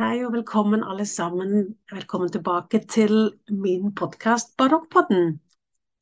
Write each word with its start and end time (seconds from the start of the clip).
Hei 0.00 0.22
og 0.24 0.32
velkommen 0.32 0.80
alle 0.80 1.04
sammen. 1.04 1.50
Velkommen 1.92 2.30
tilbake 2.32 2.78
til 2.88 3.10
min 3.52 3.90
podkast 3.94 4.54
Barokkpodden. 4.56 5.34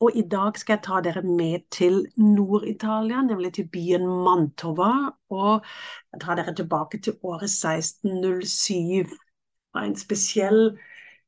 Og 0.01 0.15
i 0.15 0.23
dag 0.23 0.59
skal 0.61 0.77
jeg 0.77 0.85
ta 0.87 1.01
dere 1.03 1.23
med 1.27 1.65
til 1.75 2.07
Nord-Italia, 2.17 3.25
nemlig 3.27 3.53
til 3.57 3.67
byen 3.73 4.07
Mantova. 4.07 4.93
Og 5.35 5.67
jeg 6.13 6.21
tar 6.23 6.39
dere 6.39 6.55
tilbake 6.55 7.01
til 7.03 7.19
året 7.23 7.51
1607. 7.51 9.11
Det 9.11 9.75
var 9.75 9.91
en 9.91 9.99
spesiell 9.99 10.63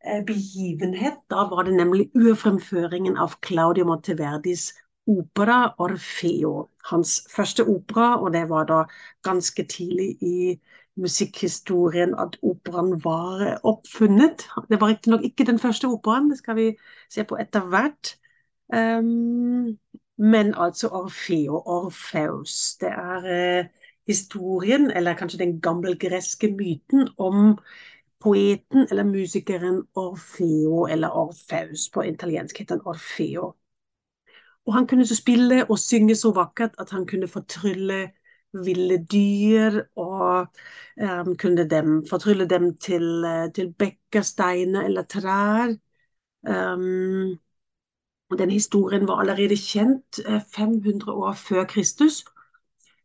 eh, 0.07 0.23
begivenhet. 0.27 1.19
Da 1.31 1.49
var 1.51 1.67
det 1.67 1.75
nemlig 1.75 2.07
urfremføringen 2.15 3.19
av 3.19 3.35
Claudio 3.43 3.91
Monteverdis 3.91 4.71
opera 5.11 5.75
Orfeo. 5.79 6.69
Hans 6.93 7.19
første 7.35 7.67
opera, 7.67 8.15
og 8.23 8.31
det 8.33 8.47
var 8.49 8.71
da 8.71 8.85
ganske 9.27 9.67
tidlig 9.67 10.13
i 10.23 10.61
musikkhistorien 10.97 12.15
at 12.19 12.39
operaen 12.43 13.05
var 13.05 13.61
oppfunnet. 13.65 14.47
Det 14.71 14.81
var 14.81 14.89
riktignok 14.89 15.25
ikke 15.25 15.47
den 15.47 15.59
første 15.59 15.89
operaen, 15.89 16.31
det 16.31 16.39
skal 16.39 16.57
vi 16.57 16.67
se 17.11 17.25
på 17.25 17.39
etter 17.41 17.69
hvert. 17.71 18.17
Um, 18.75 19.79
men 20.19 20.55
altså 20.55 20.89
Orfeo, 20.89 21.63
Orfeus, 21.67 22.77
det 22.81 22.89
er 22.89 23.63
uh, 23.63 23.67
historien, 24.07 24.91
eller 24.91 25.17
kanskje 25.17 25.39
den 25.39 25.61
gammelgreske 25.61 26.53
myten 26.53 27.09
om 27.19 27.59
poeten 28.21 28.87
eller 28.91 29.05
musikeren 29.05 29.83
Orfeo, 29.95 30.87
eller 30.87 31.09
Orfeus. 31.09 31.89
På 31.93 32.03
italiensk 32.03 32.59
heter 32.59 32.75
han 32.75 32.87
Orfeo. 32.87 33.55
Og 34.67 34.75
han 34.75 34.87
kunne 34.87 35.07
så 35.07 35.17
spille 35.17 35.65
og 35.71 35.79
synge 35.79 36.15
så 36.17 36.33
vakkert 36.33 36.75
at 36.79 36.91
han 36.91 37.07
kunne 37.07 37.29
fortrylle 37.29 38.11
ville 38.53 38.99
dyr, 39.13 39.83
og 39.97 40.49
um, 41.03 41.37
kunne 41.37 41.69
dem, 41.69 42.07
fortrylle 42.11 42.49
dem 42.49 42.77
til, 42.79 43.25
uh, 43.25 43.53
til 43.55 43.73
bekker, 43.79 44.23
steiner 44.23 44.83
eller 44.83 45.03
trær. 45.03 45.75
Um, 46.49 47.39
den 48.39 48.51
historien 48.51 49.09
var 49.09 49.21
allerede 49.21 49.57
kjent 49.57 50.21
500 50.55 51.09
uh, 51.09 51.19
år 51.19 51.33
før 51.33 51.65
Kristus. 51.65 52.25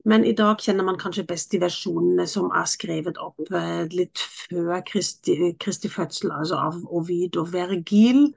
Men 0.05 0.25
i 0.25 0.35
dag 0.37 0.59
kjenner 0.61 0.85
man 0.85 0.99
kanskje 1.02 1.25
best 1.25 1.52
de 1.52 1.59
versjonene 1.61 2.27
som 2.30 2.52
er 2.53 2.67
skrevet 2.69 3.17
opp 3.17 3.41
litt 3.89 4.21
før 4.21 4.83
Kristi, 4.85 5.55
Kristi, 5.59 5.89
fødsel, 5.89 6.30
altså 6.31 6.59
av 6.61 6.77
Ovid 6.93 7.37
og 7.41 7.53
Vergil. 7.53 8.27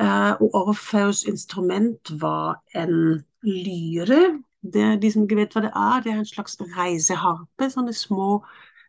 Uh, 0.00 0.36
og 0.44 0.54
Orfeus 0.54 1.24
instrument 1.24 2.10
var 2.20 2.60
en 2.76 3.24
lyre, 3.42 4.42
det, 4.72 5.02
de 5.02 5.10
som 5.12 5.24
ikke 5.24 5.38
vet 5.40 5.56
hva 5.56 5.64
det 5.66 5.72
er, 5.72 6.02
det 6.04 6.12
er 6.12 6.20
en 6.20 6.28
slags 6.28 6.58
reiseharpe. 6.76 7.70
Sånne 7.72 7.94
små 7.96 8.28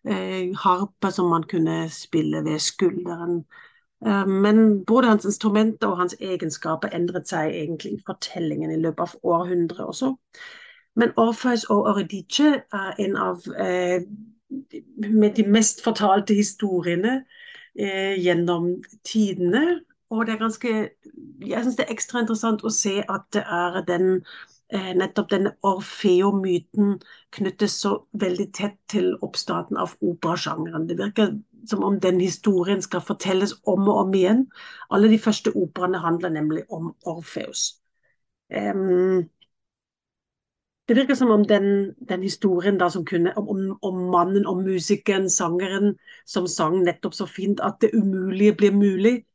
eh, 0.07 0.53
harper 0.63 1.13
som 1.13 1.31
man 1.33 1.47
kunne 1.49 1.87
spille 1.93 2.43
ved 2.45 2.59
skulderen. 2.63 3.41
Eh, 4.05 4.27
men 4.27 4.85
både 4.85 5.07
hans 5.07 5.25
instrumenter 5.25 5.87
og 5.87 5.97
hans 6.03 6.15
egenskaper 6.19 6.93
endret 6.93 7.29
seg 7.29 7.51
egentlig 7.51 7.93
i 7.97 8.05
fortellingen 8.05 8.71
i 8.71 8.81
løpet 8.81 9.07
av 9.07 9.17
århundret 9.23 9.85
også. 9.85 10.13
Men 10.97 11.13
Orpheus 11.17 11.63
og 11.69 11.89
Eurydice 11.89 12.55
er 12.73 12.93
en 12.99 13.17
av 13.21 13.43
eh, 13.57 14.01
de 15.35 15.43
mest 15.47 15.83
fortalte 15.83 16.33
historiene 16.33 17.19
eh, 17.79 18.15
gjennom 18.21 18.71
tidene. 19.05 19.81
Og 20.09 20.25
det 20.25 20.33
er 20.33 20.39
ganske 20.39 20.69
Jeg 21.47 21.63
syns 21.63 21.75
det 21.75 21.85
er 21.85 21.93
ekstra 21.93 22.21
interessant 22.23 22.63
å 22.63 22.71
se 22.73 23.01
at 23.03 23.25
det 23.35 23.43
er 23.43 23.81
den 23.87 24.21
eh, 24.73 24.93
nettopp 24.95 25.29
denne 25.31 25.53
Orfeo-myten 25.65 26.97
knyttes 27.37 27.77
så 27.83 27.93
veldig 28.11 28.47
tett 28.53 28.77
til 28.91 29.13
oppstarten 29.21 29.77
av 29.77 29.95
operasjangeren. 30.01 30.87
Det 30.89 30.97
virker 30.99 31.35
som 31.67 31.83
om 31.83 31.99
den 31.99 32.19
historien 32.21 32.81
skal 32.81 33.01
fortelles 33.01 33.55
om 33.63 33.87
og 33.87 34.03
om 34.05 34.13
igjen. 34.13 34.45
Alle 34.89 35.09
de 35.11 35.19
første 35.19 35.55
operaene 35.55 36.03
handler 36.03 36.29
nemlig 36.29 36.63
om 36.69 36.93
Orfeus. 37.05 37.73
Um, 38.47 39.27
det 40.87 40.95
virker 40.95 41.15
som 41.15 41.31
om 41.31 41.43
den, 41.47 41.95
den 42.09 42.23
historien 42.23 42.77
da 42.79 42.89
kunne, 42.89 43.33
om, 43.37 43.79
om, 43.81 43.95
mannen, 44.11 44.45
om 44.47 44.63
musikeren, 44.63 45.29
sangeren, 45.29 45.97
som 46.25 46.47
sang 46.47 46.79
nettopp 46.83 47.13
så 47.13 47.25
fint 47.25 47.59
at 47.59 47.81
det 47.81 47.91
umulige 47.93 48.55
blir 48.55 48.71
mulig. 48.71 49.25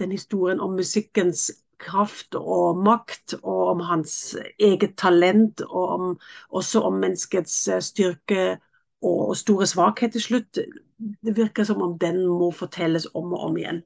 Den 0.00 0.10
historien 0.10 0.60
om 0.60 0.74
musikkens 0.74 1.50
kraft 1.80 2.36
og 2.38 2.80
makt, 2.84 3.34
og 3.42 3.74
om 3.74 3.80
hans 3.88 4.36
eget 4.58 4.96
talent, 4.96 5.60
og 5.60 5.88
om, 5.88 6.18
også 6.50 6.82
om 6.88 6.98
menneskets 7.02 7.56
eh, 7.68 7.82
styrke 7.84 8.58
og 9.02 9.36
store 9.36 9.66
svakhet 9.66 10.12
til 10.12 10.22
slutt. 10.22 10.58
Det 11.24 11.36
virker 11.36 11.64
som 11.64 11.82
om 11.82 11.98
den 11.98 12.26
må 12.28 12.50
fortelles 12.50 13.08
om 13.14 13.32
og 13.32 13.48
om 13.48 13.56
igjen. 13.56 13.82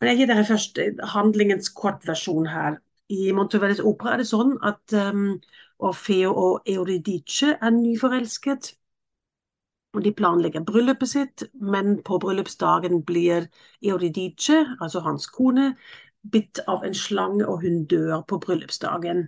Men 0.00 0.10
jeg 0.10 0.18
gir 0.18 0.32
dere 0.32 0.48
først 0.48 0.78
eh, 0.82 1.04
handlingens 1.14 1.68
kortversjon 1.68 2.50
her. 2.50 2.80
I 3.08 3.30
Monteverdes 3.32 3.84
opera 3.86 4.16
er 4.16 4.22
det 4.22 4.30
sånn 4.32 4.56
at 4.66 4.94
um, 4.98 5.36
Orfeo 5.78 6.32
og 6.34 6.66
Euridice 6.66 7.54
er 7.54 7.70
nyforelsket. 7.70 8.72
Og 9.96 10.02
De 10.04 10.12
planlegger 10.12 10.64
bryllupet 10.66 11.08
sitt, 11.08 11.44
men 11.54 12.02
på 12.04 12.18
bryllupsdagen 12.20 13.00
blir 13.08 13.46
Euridice, 13.80 14.58
altså 14.80 15.00
hans 15.00 15.26
kone, 15.32 15.70
bitt 16.32 16.60
av 16.66 16.84
en 16.84 16.94
slange, 16.94 17.46
og 17.46 17.62
hun 17.62 17.84
dør 17.90 18.22
på 18.28 18.38
bryllupsdagen. 18.42 19.26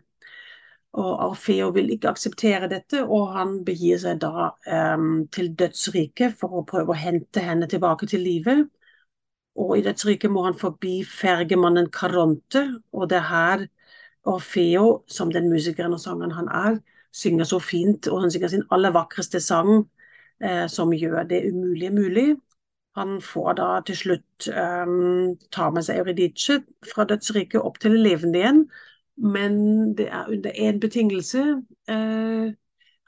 Og 0.99 1.11
Arfeo 1.25 1.69
vil 1.77 1.91
ikke 1.93 2.11
akseptere 2.11 2.69
dette, 2.71 3.03
og 3.05 3.35
han 3.37 3.59
begir 3.65 4.01
seg 4.03 4.23
da 4.25 4.51
um, 4.97 5.27
til 5.33 5.53
dødsriket 5.59 6.39
for 6.41 6.61
å 6.61 6.67
prøve 6.69 6.95
å 6.95 6.99
hente 6.99 7.45
henne 7.45 7.69
tilbake 7.71 8.09
til 8.09 8.25
livet. 8.25 8.65
Og 9.59 9.75
i 9.79 9.85
dødsriket 9.85 10.33
må 10.33 10.47
han 10.47 10.57
forbi 10.59 11.03
fergemannen 11.07 11.91
Caronte, 11.93 12.65
og 12.93 13.11
det 13.11 13.19
er 13.21 13.29
her 13.29 13.67
Orfeo, 14.29 15.03
som 15.07 15.33
den 15.33 15.51
musikeren 15.53 15.95
og 15.97 16.01
sangeren 16.03 16.35
han 16.37 16.49
er, 16.49 16.81
synger 17.15 17.49
så 17.49 17.59
fint, 17.63 18.09
og 18.09 18.23
han 18.23 18.33
synger 18.33 18.53
sin 18.53 18.67
aller 18.75 18.93
vakreste 18.95 19.41
sang, 19.43 19.89
eh, 20.43 20.67
som 20.71 20.93
gjør 20.95 21.25
det 21.29 21.45
umulige 21.51 21.95
mulig. 21.95 22.29
Han 22.99 23.19
får 23.23 23.59
da 23.61 23.67
til 23.87 23.99
slutt 24.03 24.49
um, 24.51 25.35
ta 25.55 25.69
med 25.75 25.87
seg 25.87 26.03
Euridice 26.03 26.61
fra 26.93 27.07
dødsriket 27.09 27.63
opp 27.63 27.79
til 27.83 27.95
levende 27.99 28.41
igjen, 28.41 28.65
men 29.19 29.61
det 29.99 30.09
er 30.11 30.33
under 30.35 30.59
én 30.67 30.81
betingelse. 30.83 31.45
Uh, 31.91 32.51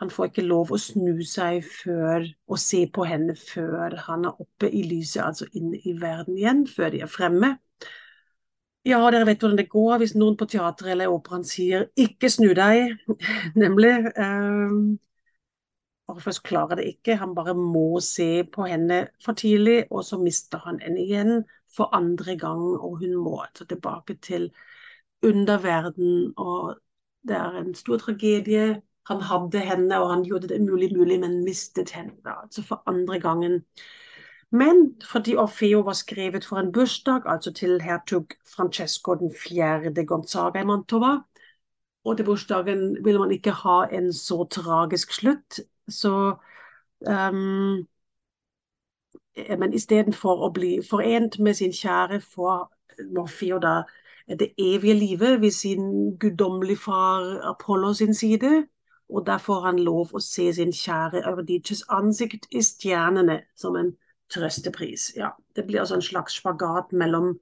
han 0.00 0.10
får 0.10 0.30
ikke 0.30 0.46
lov 0.46 0.70
å 0.72 0.78
snu 0.80 1.18
seg 1.28 1.64
før, 1.66 2.24
og 2.48 2.60
se 2.62 2.86
på 2.94 3.04
henne 3.04 3.34
før 3.36 3.98
han 4.06 4.24
er 4.30 4.38
oppe 4.40 4.70
i 4.72 4.80
lyset, 4.88 5.20
altså 5.26 5.50
inne 5.52 5.82
i 5.84 5.92
verden 6.00 6.38
igjen, 6.38 6.64
før 6.70 6.94
de 6.94 7.02
er 7.04 7.10
fremme. 7.10 7.50
Ja, 8.88 9.02
dere 9.12 9.26
vet 9.28 9.42
hvordan 9.42 9.58
det 9.60 9.68
går 9.68 10.00
hvis 10.00 10.14
noen 10.16 10.38
på 10.40 10.48
teateret 10.48 10.94
eller 10.94 11.12
operaen 11.12 11.44
sier 11.44 11.90
'ikke 12.00 12.30
snu 12.32 12.54
deg', 12.56 12.96
nemlig. 13.62 13.92
Um, 14.16 14.96
Orfeus 16.10 16.40
klarer 16.44 16.80
det 16.80 16.86
ikke, 16.90 17.16
han 17.16 17.34
bare 17.34 17.54
må 17.54 18.00
se 18.04 18.44
på 18.44 18.66
henne 18.68 19.06
for 19.24 19.38
tidlig, 19.38 19.84
og 19.90 20.04
så 20.04 20.18
mister 20.20 20.62
han 20.66 20.80
henne 20.82 21.00
igjen 21.02 21.42
for 21.76 21.94
andre 21.96 22.36
gang, 22.38 22.62
og 22.76 22.98
hun 23.02 23.16
må 23.16 23.40
altså 23.44 23.64
tilbake 23.64 24.16
til 24.22 24.50
underverden, 25.22 26.32
og 26.36 26.80
det 27.28 27.36
er 27.36 27.58
en 27.60 27.74
stor 27.74 27.98
tragedie. 27.98 28.80
Han 29.08 29.22
hadde 29.22 29.60
henne, 29.64 30.02
og 30.02 30.10
han 30.10 30.24
gjorde 30.24 30.48
det 30.48 30.60
mulig 30.60 30.90
mulig, 30.96 31.20
men 31.20 31.44
mistet 31.44 31.90
henne 31.96 32.16
da, 32.24 32.40
altså 32.44 32.62
for 32.62 32.82
andre 32.86 33.20
gangen. 33.20 33.62
Men 34.50 34.96
fordi 35.06 35.36
Orfeo 35.36 35.80
var 35.86 35.94
skrevet 35.94 36.44
for 36.44 36.58
en 36.58 36.72
bursdag, 36.72 37.22
altså 37.26 37.52
til 37.52 37.80
hertug 37.80 38.34
Francesco 38.56 39.14
den 39.14 39.34
fjerde 39.46 40.06
Gonzaga 40.06 40.60
i 40.60 40.66
Mantova, 40.66 41.18
og 42.04 42.16
til 42.16 42.24
bursdagen 42.24 43.04
ville 43.04 43.20
man 43.20 43.30
ikke 43.30 43.52
ha 43.62 43.84
en 43.92 44.12
så 44.12 44.44
tragisk 44.50 45.12
slutt, 45.12 45.60
så 45.90 46.14
um, 47.06 47.86
Men 49.60 49.72
istedenfor 49.72 50.44
å 50.46 50.50
bli 50.54 50.70
forent 50.84 51.38
med 51.38 51.56
sin 51.58 51.72
kjære 51.72 52.20
får 52.20 52.66
Morfeo 53.16 53.58
da 53.62 53.82
det 54.38 54.52
evige 54.58 54.94
livet 54.94 55.40
ved 55.40 55.50
sin 55.50 56.18
guddommelige 56.18 56.82
far 56.84 57.40
Apollo 57.50 57.92
sin 57.92 58.14
side. 58.14 58.66
Og 59.08 59.26
der 59.26 59.38
får 59.38 59.60
han 59.60 59.78
lov 59.78 60.12
å 60.14 60.20
se 60.22 60.52
sin 60.54 60.72
kjære 60.72 61.24
Eurydices 61.26 61.82
ansikt 61.88 62.46
i 62.50 62.62
stjernene 62.62 63.40
som 63.56 63.76
en 63.76 63.94
trøstepris. 64.30 65.12
Ja, 65.16 65.30
det 65.56 65.66
blir 65.66 65.80
altså 65.80 65.98
en 65.98 66.06
slags 66.06 66.36
spagat 66.38 66.92
mellom 66.92 67.32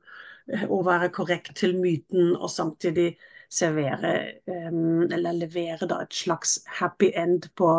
eh, 0.52 0.64
å 0.64 0.81
være 0.87 1.11
korrekt 1.12 1.56
til 1.61 1.76
myten 1.76 2.37
og 2.37 2.49
samtidig 2.50 3.11
servere 3.50 4.12
um, 4.46 5.02
eller 5.12 5.32
levere 5.32 5.88
da, 5.88 6.02
et 6.04 6.14
slags 6.14 6.58
happy 6.66 7.10
end 7.16 7.48
på, 7.56 7.70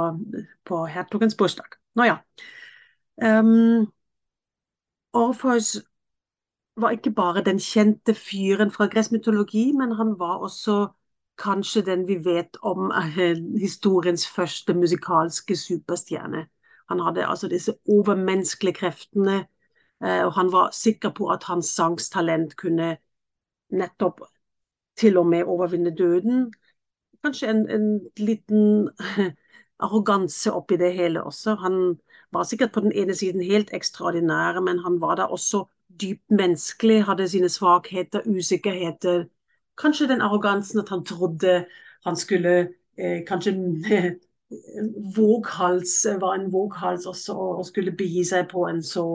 på 0.66 0.86
hertugens 0.90 1.38
bursdag. 1.38 1.78
Nå 1.96 2.08
ja. 2.10 2.18
Um, 3.22 3.92
Orpheus 5.14 5.78
var 6.80 6.96
ikke 6.96 7.12
bare 7.12 7.44
den 7.44 7.60
kjente 7.60 8.14
fyren 8.16 8.72
fra 8.72 8.88
gresk 8.88 9.12
mytologi, 9.12 9.72
men 9.76 9.92
han 9.92 10.16
var 10.20 10.40
også 10.46 10.88
kanskje 11.40 11.82
den 11.88 12.08
vi 12.08 12.18
vet 12.26 12.58
om 12.62 12.92
uh, 12.92 13.60
historiens 13.60 14.28
første 14.28 14.74
musikalske 14.74 15.56
superstjerne. 15.56 16.48
Han 16.90 17.00
hadde 17.00 17.28
altså 17.28 17.48
disse 17.48 17.74
overmenneskelige 17.86 18.74
kreftene, 18.74 19.46
eh, 20.04 20.24
og 20.26 20.34
han 20.34 20.52
var 20.52 20.72
sikker 20.74 21.10
på 21.14 21.28
at 21.30 21.44
hans 21.46 21.70
sangstalent 21.78 22.56
kunne 22.58 22.96
nettopp 23.70 24.24
til 25.00 25.18
og 25.18 25.28
med 25.28 25.48
overvinne 25.48 25.96
døden. 25.96 26.50
Kanskje 27.24 27.50
en, 27.50 27.66
en 27.72 27.88
liten 28.18 28.90
arroganse 29.86 30.52
oppi 30.54 30.78
det 30.80 30.94
hele 30.94 31.24
også. 31.24 31.56
Han 31.56 32.00
var 32.32 32.44
sikkert 32.44 32.72
på 32.72 32.80
den 32.80 32.92
ene 32.92 33.16
siden 33.16 33.44
helt 33.44 33.70
ekstraordinær, 33.74 34.60
men 34.60 34.80
han 34.80 35.02
var 35.02 35.16
da 35.16 35.24
også 35.24 35.66
dypt 36.02 36.32
menneskelig, 36.32 37.04
hadde 37.04 37.28
sine 37.28 37.50
svakheter, 37.50 38.22
usikkerheter. 38.26 39.26
Kanskje 39.82 40.08
den 40.08 40.22
arrogansen 40.22 40.80
at 40.80 40.90
han 40.90 41.06
trodde 41.06 41.66
han 42.06 42.16
skulle 42.16 42.70
eh, 42.98 43.26
kanskje 43.28 43.52
våghals, 45.16 46.08
var 46.20 46.34
en 46.34 46.52
våghals 46.54 47.06
også, 47.06 47.34
og 47.34 47.66
skulle 47.66 47.92
begi 47.92 48.24
seg 48.24 48.48
på 48.52 48.66
en 48.68 48.84
så 48.84 49.06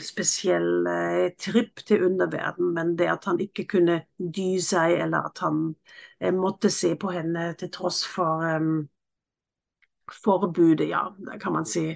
spesiell 0.00 0.86
uh, 0.86 1.30
tripp 1.38 1.82
til 1.86 2.04
underverden, 2.06 2.74
men 2.74 2.94
det 2.98 3.08
at 3.10 3.24
han 3.26 3.40
ikke 3.42 3.64
kunne 3.72 4.02
dy 4.18 4.58
seg, 4.62 4.94
eller 5.02 5.30
at 5.30 5.42
han 5.42 5.74
uh, 6.22 6.30
måtte 6.34 6.70
se 6.70 6.94
på 6.96 7.10
henne 7.10 7.50
til 7.58 7.70
tross 7.74 8.04
for 8.06 8.44
um, 8.56 8.86
forbudet, 10.22 10.88
ja, 10.88 11.08
det 11.18 11.40
kan 11.42 11.52
man 11.52 11.66
si. 11.66 11.90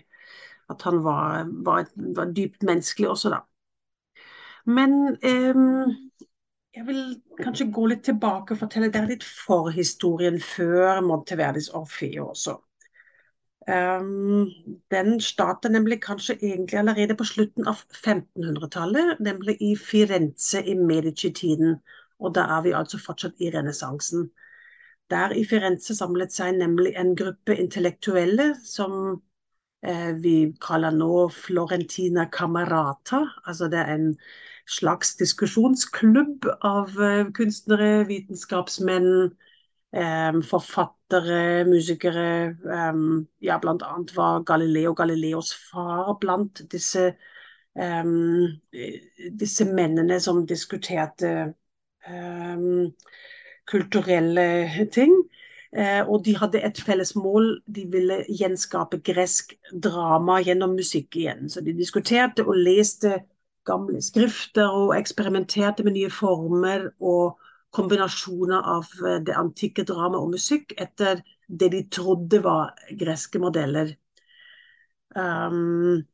At 0.71 0.83
han 0.83 1.03
var, 1.05 1.47
var, 1.65 1.87
var 2.17 2.35
dypt 2.35 2.63
menneskelig 2.63 3.09
også, 3.11 3.31
da. 3.31 3.43
Men 4.67 5.17
um, 5.23 5.91
jeg 6.75 6.87
vil 6.87 7.01
kanskje 7.43 7.71
gå 7.75 7.87
litt 7.91 8.05
tilbake 8.07 8.55
og 8.55 8.63
fortelle 8.63 8.91
dere 8.93 9.11
litt 9.11 9.25
forhistorien 9.27 10.39
før 10.41 11.03
Monteverdis 11.05 11.69
Orfeo 11.77 12.31
også. 12.33 12.57
Um, 13.69 14.51
den 14.91 15.21
starter 15.21 15.71
nemlig 15.71 16.01
kanskje 16.03 16.35
egentlig 16.35 16.79
allerede 16.79 17.15
på 17.15 17.25
slutten 17.25 17.69
av 17.71 17.83
1500-tallet, 17.95 19.21
nemlig 19.21 19.57
i 19.63 19.77
Firenze 19.79 20.65
i 20.67 20.75
Medici-tiden. 20.75 21.77
Og 22.19 22.35
da 22.35 22.47
er 22.57 22.63
vi 22.63 22.75
altså 22.75 22.99
fortsatt 22.99 23.39
i 23.39 23.51
renessansen. 23.55 24.31
Der 25.11 25.35
i 25.37 25.45
Firenze 25.45 25.95
samlet 25.95 26.35
seg 26.35 26.57
nemlig 26.59 26.95
en 26.99 27.15
gruppe 27.17 27.55
intellektuelle 27.55 28.53
som 28.65 29.23
eh, 29.87 30.11
vi 30.19 30.37
kaller 30.63 30.95
nå 30.97 31.29
Florentina 31.35 32.27
Camerata. 32.33 33.25
Altså 33.47 33.69
det 33.71 33.79
er 33.79 33.95
en 33.95 34.09
slags 34.67 35.17
diskusjonsklubb 35.21 36.49
av 36.67 36.99
eh, 36.99 37.31
kunstnere, 37.37 38.07
vitenskapsmenn, 38.11 39.33
forfattere, 39.93 41.65
musikere. 41.69 42.57
Eh, 42.77 43.01
ja, 43.45 43.59
blant 43.61 43.83
annet 43.83 44.15
var 44.17 44.45
Galileo 44.49 44.95
Galileos 44.95 45.53
far 45.71 46.15
blant 46.21 46.65
disse, 46.73 47.13
disse 49.41 49.65
mennene 49.65 50.19
som 50.21 50.43
diskuterte 50.47 51.55
kulturelle 53.71 54.89
ting. 54.93 55.15
og 56.09 56.19
de 56.27 56.35
hadde 56.37 56.61
et 56.61 56.77
felles 56.85 57.15
mål, 57.17 57.63
de 57.65 57.87
ville 57.89 58.19
gjenskape 58.29 58.99
gresk 59.01 59.55
drama 59.73 60.37
gjennom 60.45 60.75
musikk 60.77 61.17
igjen. 61.17 61.49
Så 61.49 61.63
de 61.65 61.73
diskuterte 61.73 62.45
og 62.45 62.59
leste 62.61 63.23
gamle 63.65 64.03
skrifter 64.03 64.69
og 64.69 64.93
eksperimenterte 64.97 65.85
med 65.87 65.97
nye 65.97 66.11
former 66.13 66.91
og 67.01 67.39
kombinasjoner 67.73 68.69
av 68.77 68.89
eh, 69.07 69.19
det 69.27 69.37
antikke 69.39 69.85
drama 69.89 70.21
og 70.21 70.33
musikk 70.37 70.75
etter 70.81 71.23
det 71.49 71.73
de 71.73 71.83
trodde 71.93 72.43
var 72.45 72.73
greske 73.01 73.41
modeller. 73.43 73.95
Um, 75.17 76.05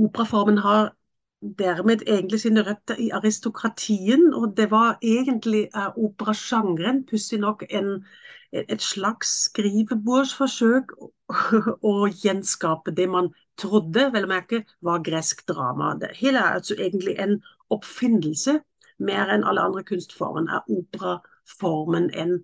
operaformen 0.00 0.58
har 0.64 0.94
dermed 1.40 2.02
egentlig 2.06 2.40
sine 2.40 2.64
røtter 2.64 2.96
i 3.00 3.10
aristokratien, 3.16 4.34
og 4.34 4.56
det 4.56 4.70
var 4.70 4.98
egentlig 5.02 5.68
uh, 5.76 5.92
operasjangeren, 5.96 7.04
pussig 7.08 7.40
nok, 7.40 7.64
en, 7.70 8.04
et 8.52 8.82
slags 8.82 9.32
skrivebordsforsøk 9.48 10.92
å 11.92 11.94
gjenskape 12.08 12.92
det 12.96 13.08
man 13.08 13.32
trodde 13.60 14.08
vel 14.12 14.26
å 14.26 14.32
merke 14.32 14.64
var 14.84 15.04
gresk 15.04 15.46
drama. 15.48 15.94
Det 16.00 16.12
hele 16.20 16.40
er 16.40 16.60
altså 16.60 16.76
egentlig 16.76 17.16
en 17.20 17.38
oppfinnelse. 17.70 18.60
Mer 19.00 19.32
enn 19.32 19.46
alle 19.48 19.64
andre 19.64 19.82
kunstformer 19.88 20.48
er 20.48 20.66
operaformen 20.68 22.10
en, 22.14 22.36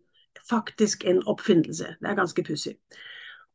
faktisk 0.49 1.05
en 1.05 1.23
oppfinnelse. 1.27 1.97
Det 2.01 2.11
er 2.11 2.19
ganske 2.19 2.45
pussig. 2.47 2.77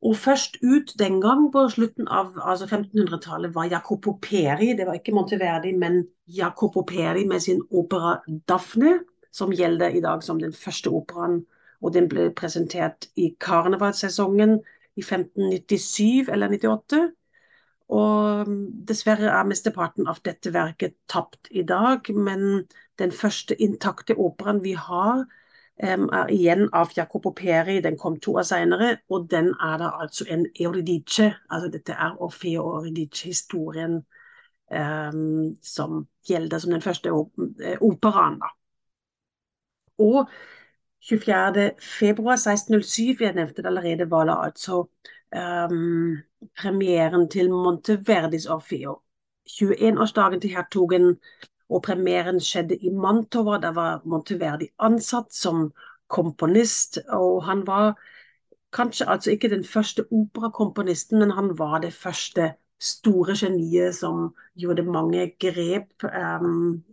Og 0.02 0.18
først 0.18 0.58
ut 0.64 0.94
den 1.00 1.20
gang 1.22 1.52
på 1.54 1.68
slutten 1.70 2.08
av 2.10 2.34
altså 2.42 2.66
1500-tallet 2.66 3.54
var 3.56 3.70
Jacopo 3.70 4.16
Peri, 4.22 4.74
det 4.78 4.88
var 4.88 4.98
ikke 4.98 5.14
Monteverdi, 5.14 5.76
men 5.78 6.04
Jacopo 6.26 6.82
Peri 6.82 7.26
med 7.30 7.40
sin 7.40 7.62
opera 7.70 8.22
'Daphne', 8.28 9.00
som 9.32 9.54
gjelder 9.54 9.90
i 9.90 10.02
dag 10.02 10.24
som 10.24 10.40
den 10.40 10.54
første 10.54 10.90
operaen. 10.90 11.46
Og 11.82 11.94
den 11.94 12.10
ble 12.10 12.32
presentert 12.34 13.08
i 13.16 13.36
karnevalssesongen 13.40 14.60
i 14.96 15.02
1597 15.02 16.30
eller 16.30 16.50
98. 16.50 17.12
Og 17.92 18.52
dessverre 18.88 19.32
er 19.36 19.48
mesteparten 19.48 20.08
av 20.08 20.22
dette 20.26 20.54
verket 20.54 20.96
tapt 21.10 21.50
i 21.52 21.64
dag, 21.68 22.08
men 22.16 22.64
den 23.02 23.12
første 23.12 23.58
intakte 23.62 24.16
operaen 24.18 24.64
vi 24.64 24.74
har, 24.78 25.26
er 25.82 26.30
igjen 26.30 26.68
av 26.78 26.92
Jacopo 26.96 27.32
Peri. 27.34 27.80
Den 27.82 27.98
kom 27.98 28.20
to 28.22 28.36
år 28.38 28.46
senere, 28.46 28.98
og 29.10 29.30
den 29.32 29.50
er 29.58 29.78
da 29.82 29.92
altså 30.04 30.26
en 30.30 30.46
Euridice. 30.60 31.32
Altså 31.50 31.72
dette 31.74 31.94
er 31.94 32.22
Orfeo 32.22 32.68
Euridice-historien 32.78 34.02
um, 34.72 35.58
som 35.62 36.08
gjelder 36.28 36.60
som 36.60 36.72
den 36.72 36.82
første 36.82 37.12
operaen. 37.82 38.40
da. 38.40 38.52
Og 39.98 40.30
24. 41.10 41.72
februar 41.80 42.38
1607, 42.38 43.22
jeg 43.22 43.34
nevnte 43.34 43.62
det 43.62 43.68
allerede, 43.68 44.10
var 44.12 44.26
det 44.26 44.38
altså 44.38 44.86
um, 45.36 46.18
premieren 46.58 47.30
til 47.30 47.50
Monteverdis 47.50 48.46
Orfeo. 48.46 49.02
21-årsdagen 49.50 50.42
til 50.42 50.50
hertugen, 50.50 51.18
og 51.72 51.84
premieren 51.86 52.40
skjedde 52.44 52.78
i 52.78 52.92
Mantova. 52.92 53.58
Der 53.64 53.76
var 53.78 54.02
Monteverdi 54.06 54.68
ansatt 54.80 55.34
som 55.34 55.70
komponist, 56.12 57.00
og 57.10 57.44
han 57.48 57.64
var 57.68 57.96
kanskje 58.76 59.08
altså 59.10 59.32
ikke 59.32 59.50
den 59.52 59.64
første 59.64 60.06
operakomponisten, 60.12 61.20
men 61.20 61.32
han 61.32 61.58
var 61.60 61.80
det 61.80 61.94
første 61.94 62.54
store 62.82 63.36
geniet 63.38 63.96
som 63.96 64.32
gjorde 64.58 64.84
mange 64.84 65.32
grep 65.40 66.04
um, 66.04 66.84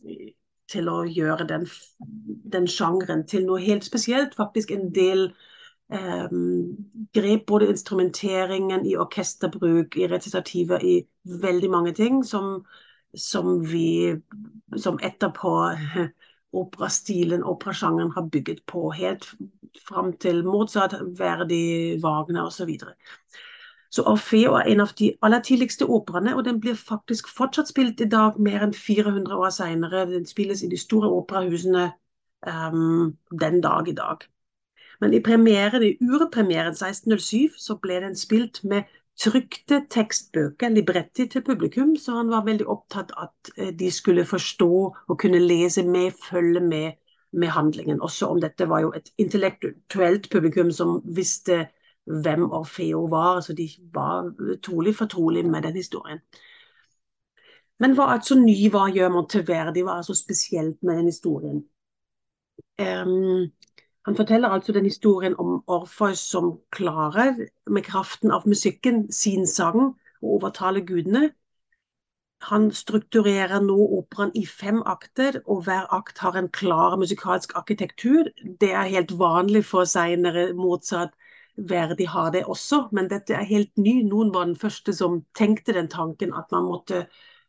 til 0.69 0.89
å 0.93 1.03
gjøre 1.09 1.47
den, 1.49 1.69
den 2.53 2.67
sjangeren 2.69 3.25
til 3.27 3.47
noe 3.49 3.63
helt 3.63 3.87
spesielt. 3.87 4.37
Faktisk 4.37 4.71
en 4.71 4.91
del 4.95 5.31
Um, 5.89 6.77
grep 7.17 7.47
både 7.47 7.71
instrumenteringen, 7.73 8.83
i 8.85 8.97
orkesterbruk, 9.01 9.97
i 9.97 10.09
recitativer, 10.13 10.83
i 10.85 10.99
veldig 11.25 11.71
mange 11.73 11.95
ting 11.97 12.19
som, 12.29 12.59
som 13.15 13.71
vi 13.73 14.17
som 14.77 14.99
etterpå 15.03 15.53
operastilen, 16.53 17.45
operasjangeren 17.45 18.11
har 18.11 18.29
bygget 18.33 18.63
på, 18.67 18.91
helt 18.91 19.25
fram 19.89 20.13
til 20.13 20.45
Mozart, 20.45 20.95
Verdi, 21.19 22.01
Wagner 22.03 22.43
osv. 22.43 22.57
Så, 22.57 22.65
videre. 22.65 22.95
så 23.91 24.03
Orfeo 24.03 24.55
er 24.55 24.73
en 24.73 24.81
av 24.81 24.95
de 24.99 25.13
aller 25.23 25.41
tidligste 25.45 25.87
operaene, 25.87 26.37
og 26.37 26.45
den 26.45 26.61
blir 26.61 26.75
faktisk 26.75 27.29
fortsatt 27.29 27.69
spilt 27.69 28.01
i 28.01 28.09
dag, 28.09 28.41
mer 28.41 28.65
enn 28.65 28.75
400 28.75 29.37
år 29.37 29.51
senere. 29.51 30.07
Den 30.11 30.27
spilles 30.27 30.63
i 30.63 30.73
de 30.73 30.81
store 30.81 31.09
operahusene 31.09 31.91
um, 32.47 33.17
den 33.41 33.61
dag 33.61 33.89
i 33.89 33.97
dag. 33.97 34.29
Men 35.01 35.15
i 35.15 35.21
premieren, 35.23 35.83
i 35.83 35.97
urpremieren 36.03 36.75
1607 36.75 37.55
så 37.59 37.77
ble 37.79 38.01
den 38.03 38.17
spilt 38.19 38.65
med 38.65 38.89
trykte 39.19 39.83
tekstbøker, 39.91 40.71
libretti, 40.71 41.27
til 41.27 41.43
publikum, 41.43 41.97
så 41.97 42.21
han 42.21 42.31
var 42.31 42.47
veldig 42.47 42.69
opptatt 42.71 43.13
at 43.19 43.53
eh, 43.57 43.73
de 43.75 43.91
skulle 43.91 44.27
forstå 44.27 44.73
og 45.09 45.19
kunne 45.19 45.43
lese 45.43 45.83
med, 45.87 46.13
følge 46.31 46.61
med 46.61 46.93
med 47.33 47.49
handlingen. 47.49 48.01
Også 48.03 48.27
om 48.27 48.41
dette 48.41 48.69
var 48.69 48.81
jo 48.81 48.93
et 48.97 49.11
intellektuelt 49.19 50.31
publikum 50.33 50.71
som 50.73 51.01
visste 51.05 51.67
hvem 52.09 52.47
Orfeo 52.53 53.07
var, 53.13 53.41
så 53.41 53.53
de 53.53 53.69
var 53.93 54.31
trolig 54.65 54.95
fortrolig 54.97 55.45
med 55.47 55.63
den 55.63 55.77
historien. 55.77 56.23
Men 57.79 57.95
hva 57.95 58.09
altså 58.15 58.39
ny 58.39 58.57
var 58.73 58.89
gjør 58.91 59.13
Monteverdi, 59.15 59.85
var 59.87 60.01
altså 60.01 60.15
spesielt 60.15 60.83
med 60.83 60.97
den 60.97 61.11
historien? 61.13 61.61
Um, 62.81 63.53
han 64.09 64.17
forteller 64.17 64.49
altså 64.49 64.73
den 64.73 64.87
historien 64.89 65.35
om 65.39 65.59
Orfeus 65.67 66.19
som 66.31 66.55
klarer, 66.73 67.35
med 67.69 67.85
kraften 67.85 68.31
av 68.33 68.47
musikken, 68.49 69.03
sin 69.13 69.45
sang, 69.47 69.91
å 70.25 70.39
overtale 70.39 70.81
gudene. 70.81 71.27
Han 72.49 72.71
strukturerer 72.73 73.61
nå 73.61 73.77
operaen 73.99 74.33
i 74.33 74.47
fem 74.49 74.79
akter, 74.89 75.43
og 75.45 75.67
hver 75.67 75.85
akt 75.93 76.23
har 76.25 76.39
en 76.41 76.49
klar 76.49 76.97
musikalsk 76.97 77.53
arkitektur. 77.61 78.31
Det 78.61 78.71
er 78.73 78.89
helt 78.95 79.13
vanlig 79.21 79.67
for 79.69 79.85
seinere 79.85 80.55
Mozart, 80.57 81.13
Verdi 81.69 82.09
har 82.09 82.31
det 82.33 82.47
også, 82.47 82.87
men 82.93 83.11
dette 83.13 83.37
er 83.37 83.45
helt 83.45 83.77
ny. 83.77 83.99
Noen 84.09 84.33
var 84.33 84.49
den 84.49 84.57
første 84.57 84.97
som 84.97 85.21
tenkte 85.37 85.77
den 85.77 85.93
tanken 85.93 86.33
at 86.33 86.49
man 86.55 86.65
måtte 86.71 87.05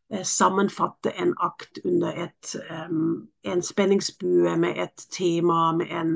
eh, 0.10 0.24
sammenfatte 0.26 1.14
en 1.16 1.36
akt 1.40 1.80
under 1.86 2.26
et, 2.28 2.56
um, 2.90 3.30
en 3.48 3.62
spenningsbue 3.62 4.58
med 4.58 4.82
et 4.82 5.08
tema, 5.14 5.72
med 5.72 5.94
en 5.94 6.16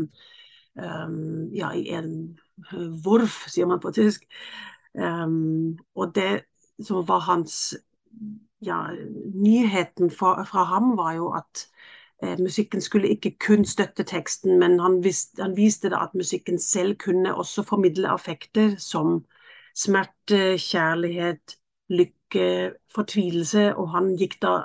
um, 0.76 1.50
ja, 1.54 1.72
i 1.74 1.90
en 1.94 2.40
vorf, 3.04 3.44
sier 3.52 3.70
man 3.70 3.82
på 3.84 3.92
tysk. 3.96 4.26
Um, 4.94 5.78
og 5.96 6.14
det 6.16 6.46
som 6.84 7.08
var 7.08 7.26
hans 7.28 7.76
ja, 8.62 8.88
nyheten 9.34 10.12
fra, 10.12 10.44
fra 10.44 10.64
ham, 10.64 10.98
var 10.98 11.14
jo 11.14 11.32
at 11.36 11.68
eh, 12.24 12.40
musikken 12.40 12.82
skulle 12.82 13.10
ikke 13.10 13.36
kun 13.46 13.66
støtte 13.66 14.04
teksten, 14.04 14.60
men 14.60 14.80
han, 14.80 15.04
viste, 15.04 15.42
han 15.42 15.58
viste 15.58 15.90
da 15.90 16.04
at 16.08 16.16
musikken 16.16 16.60
selv 16.60 16.96
kunne 16.98 17.36
også 17.36 17.64
formidle 17.64 18.10
affekter 18.10 18.76
som 18.78 19.26
smerte, 19.76 20.58
kjærlighet, 20.58 21.58
lykke, 21.90 22.74
fortvilelse, 22.96 23.76
og 23.76 23.92
han 23.92 24.14
gikk 24.18 24.40
da 24.42 24.56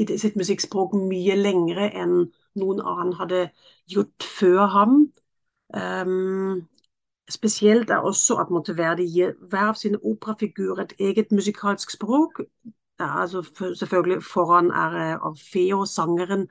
i 0.00 0.06
sitt 0.18 0.36
musikkspråk 0.40 0.94
mye 0.96 1.36
lengre 1.36 1.90
enn 1.92 2.30
noen 2.58 2.80
annen 2.80 3.14
hadde 3.18 3.48
gjort 3.90 4.24
før 4.38 4.66
ham. 4.72 4.94
Um, 5.74 6.68
spesielt 7.30 7.90
er 7.90 7.96
også 7.96 8.34
at 8.34 8.50
gir 9.06 9.32
hver 9.50 9.68
av 9.68 9.74
sine 9.74 9.98
operafigurer 10.02 10.82
et 10.82 10.94
eget 10.98 11.32
musikalsk 11.32 11.90
språk. 11.90 12.40
Altså 12.98 13.42
selvfølgelig 13.78 14.22
foran 14.24 14.70
er 14.70 15.18
av 15.18 15.36
Feo, 15.52 15.84
sangeren, 15.84 16.48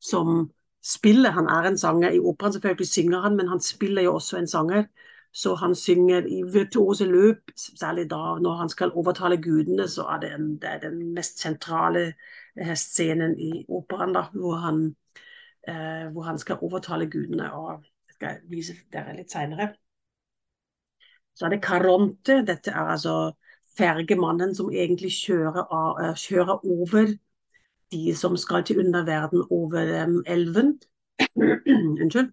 som 0.00 0.50
spiller. 0.82 1.30
Han 1.30 1.46
er 1.46 1.68
en 1.68 1.78
sanger 1.78 2.10
i 2.10 2.18
operaen, 2.18 2.52
selvfølgelig 2.52 2.86
synger 2.86 3.20
han, 3.20 3.36
men 3.36 3.48
han 3.48 3.60
spiller 3.60 4.02
jo 4.02 4.14
også 4.14 4.38
en 4.38 4.48
sanger. 4.48 4.84
Så 5.32 5.54
han 5.54 5.74
synger 5.74 6.26
i 6.26 6.42
virtuose 6.52 7.04
løp, 7.04 7.36
særlig 7.56 8.10
da 8.10 8.38
når 8.40 8.56
han 8.56 8.68
skal 8.68 8.92
overtale 8.92 9.42
gudene, 9.42 9.88
så 9.88 10.02
er 10.02 10.18
det, 10.20 10.32
en, 10.34 10.56
det 10.56 10.68
er 10.68 10.80
den 10.80 11.14
mest 11.14 11.40
sentrale 11.40 12.12
eh, 12.56 12.74
scenen 12.76 13.38
i 13.40 13.64
operaen, 13.68 14.12
da, 14.12 14.26
hvor 14.34 14.54
han, 14.54 14.96
eh, 15.68 16.12
hvor 16.12 16.22
han 16.22 16.38
skal 16.38 16.58
overtale 16.60 17.10
gudene. 17.10 17.52
og 17.52 17.84
skal 18.22 18.42
vise 18.50 18.76
dere 18.92 19.16
litt 19.16 19.32
seinere. 19.34 19.72
Så 21.34 21.46
er 21.46 21.54
det 21.54 21.62
Caronte. 21.64 22.42
Dette 22.46 22.70
er 22.70 22.92
altså 22.94 23.32
fergemannen 23.76 24.54
som 24.54 24.70
egentlig 24.70 25.12
kjører, 25.16 25.64
av, 25.72 26.00
eh, 26.04 26.14
kjører 26.14 26.64
over 26.64 27.14
de 27.92 28.14
som 28.16 28.36
skal 28.36 28.64
til 28.64 28.78
underverden 28.80 29.46
over 29.50 30.04
um, 30.04 30.22
elven. 30.26 30.78
Unnskyld. 32.02 32.32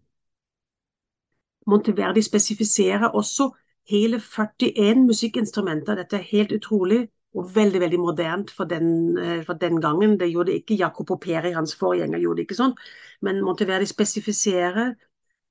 Monteverdi 1.67 2.21
spesifiserer 2.21 3.09
også 3.13 3.51
hele 3.89 4.19
41 4.19 5.05
musikkinstrumenter. 5.05 5.95
Dette 5.95 6.17
er 6.17 6.29
helt 6.31 6.51
utrolig 6.51 7.07
og 7.35 7.55
veldig 7.55 7.79
veldig 7.79 7.99
modernt 7.99 8.51
for 8.51 8.63
uh, 8.65 9.43
for 9.45 9.53
den 9.53 9.81
gangen. 9.81 10.19
Det 10.19 10.31
gjorde 10.31 10.53
ikke 10.53 10.75
Jacopo 10.75 11.15
Peri, 11.15 11.51
hans 11.51 11.75
forgjenger, 11.75 12.19
gjorde 12.19 12.41
ikke 12.41 12.55
sånn. 12.55 12.75
Men 13.21 13.43
Monteverdi 13.43 13.85
spesifiserer 13.85 14.95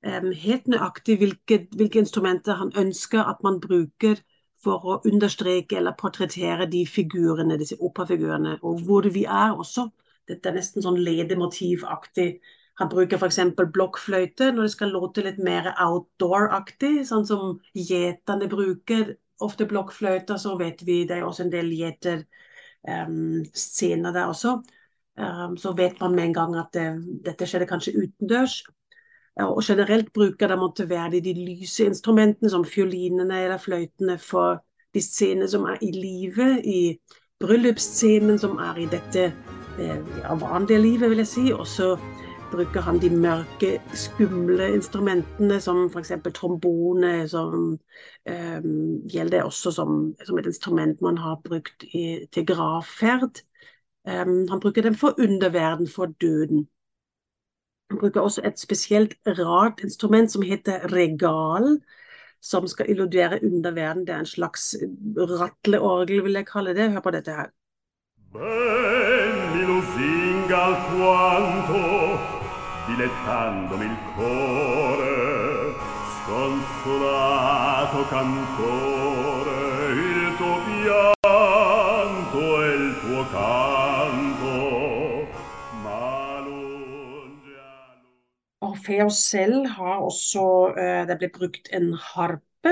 helt 0.03 0.67
nøyaktig 0.71 1.17
hvilke, 1.19 1.67
hvilke 1.75 1.99
instrumenter 1.99 2.55
han 2.55 2.71
ønsker 2.77 3.23
at 3.23 3.43
man 3.43 3.59
bruker 3.59 4.15
for 4.63 4.83
å 4.83 5.01
understreke 5.07 5.77
eller 5.79 5.95
portrettere 5.99 6.65
de 6.71 6.85
figurene, 6.87 7.57
disse 7.59 7.75
operafigurene, 7.79 8.57
og 8.63 8.81
hvor 8.87 9.09
vi 9.13 9.25
er 9.25 9.51
også. 9.55 9.89
Dette 10.27 10.49
er 10.49 10.53
nesten 10.59 10.81
sånn 10.83 10.99
ledemotivaktig. 11.03 12.39
Han 12.79 12.89
bruker 12.91 13.17
f.eks. 13.19 13.39
blokkfløyte 13.59 14.51
når 14.53 14.63
det 14.67 14.75
skal 14.75 14.89
låte 14.95 15.23
litt 15.25 15.39
mer 15.43 15.63
outdoor-aktig, 15.75 17.05
sånn 17.07 17.25
som 17.27 17.59
gjeterne 17.75 18.47
bruker 18.51 19.15
ofte 19.43 19.65
blokkfløyter. 19.67 20.37
Så 20.39 20.57
vet 20.59 20.83
vi 20.87 21.05
det 21.07 21.15
er 21.17 21.23
også 21.27 21.43
en 21.47 21.55
del 21.55 21.67
gjeterscener 21.75 24.09
um, 24.09 24.13
der 24.15 24.25
også. 24.27 24.51
Um, 25.19 25.57
så 25.59 25.73
vet 25.75 25.99
man 25.99 26.15
med 26.15 26.23
en 26.29 26.37
gang 26.37 26.51
at 26.61 26.69
det, 26.75 26.87
dette 27.25 27.45
skjedde 27.49 27.67
kanskje 27.67 27.97
utendørs. 27.99 28.55
Og 29.45 29.63
generelt 29.63 30.13
bruker 30.13 30.47
de 30.47 30.89
være 30.89 31.19
de 31.23 31.33
lyse 31.33 31.85
instrumentene, 31.85 32.49
som 32.49 32.65
fiolinene 32.65 33.43
eller 33.43 33.57
fløytene, 33.57 34.17
for 34.17 34.63
de 34.93 35.01
scenene 35.01 35.47
som 35.47 35.63
er 35.63 35.77
i 35.81 35.91
livet, 35.91 36.65
i 36.65 36.99
bryllupsscenen 37.39 38.39
som 38.39 38.57
er 38.57 38.81
i 38.83 38.87
dette 38.91 39.29
ja, 39.79 40.33
vanlige 40.35 40.81
livet, 40.81 41.09
vil 41.09 41.23
jeg 41.23 41.27
si. 41.27 41.45
Og 41.55 41.67
så 41.67 41.93
bruker 42.51 42.81
han 42.81 42.99
de 43.01 43.09
mørke, 43.09 43.77
skumle 43.93 44.71
instrumentene, 44.73 45.59
som 45.61 45.85
f.eks. 45.93 46.11
trombone, 46.35 47.13
som 47.29 47.77
um, 48.29 48.73
gjelder 49.09 49.45
også 49.45 49.71
som, 49.71 49.99
som, 50.25 50.39
et 50.39 50.49
instrument 50.49 51.01
man 51.01 51.17
har 51.17 51.39
brukt 51.45 51.85
i, 51.93 52.25
til 52.33 52.47
gravferd. 52.49 53.43
Um, 54.07 54.47
han 54.49 54.59
bruker 54.59 54.81
dem 54.81 54.95
for 54.95 55.15
underverden, 55.19 55.87
for 55.87 56.11
døden. 56.21 56.67
Han 57.89 57.97
bruker 57.97 58.21
også 58.21 58.41
et 58.45 58.59
spesielt 58.59 59.15
rart 59.25 59.79
instrument 59.83 60.31
som 60.31 60.41
heter 60.45 60.85
regal, 60.93 61.79
som 62.41 62.67
skal 62.67 62.89
illudere 62.89 63.39
underverden. 63.43 64.05
Det 64.07 64.13
er 64.15 64.19
en 64.19 64.25
slags 64.25 64.75
ratleorgel, 65.17 66.23
vil 66.23 66.33
jeg 66.33 66.47
kalle 66.47 66.75
det. 66.77 66.91
Hør 66.91 66.99
på 66.99 67.11
dette 67.11 67.31
her. 67.33 67.49
Belli 68.33 69.63
lusinga 69.65 70.59
alquanto, 70.69 71.81
dilettandomi 72.87 73.85
il 73.89 73.97
cuore, 74.13 75.73
sconsolato 76.19 77.99
cantore, 78.13 79.57
il 79.97 80.37
tuo 80.37 81.18
Orfeos 88.89 89.17
selv 89.29 89.67
har 89.67 90.01
også 90.01 90.73
eh, 90.77 91.03
Det 91.07 91.17
ble 91.21 91.29
brukt 91.29 91.69
en 91.73 91.93
harpe. 91.93 92.71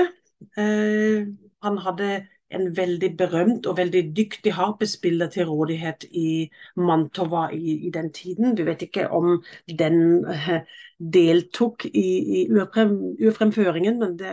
Eh, 0.58 1.28
han 1.62 1.78
hadde 1.78 2.26
en 2.50 2.64
veldig 2.76 3.10
berømt 3.16 3.66
og 3.66 3.76
veldig 3.76 4.02
dyktig 4.16 4.52
harpespiller 4.56 5.28
til 5.30 5.46
rådighet 5.46 6.08
i 6.10 6.48
Mantova 6.76 7.48
i, 7.52 7.86
i 7.86 7.90
den 7.94 8.10
tiden. 8.12 8.56
Du 8.56 8.64
vet 8.64 8.82
ikke 8.82 9.10
om 9.12 9.42
den 9.78 10.24
uh, 10.24 10.64
deltok 10.98 11.84
i, 11.84 12.08
i 12.40 12.46
urfremføringen, 12.50 13.98
men 14.00 14.16
det 14.18 14.32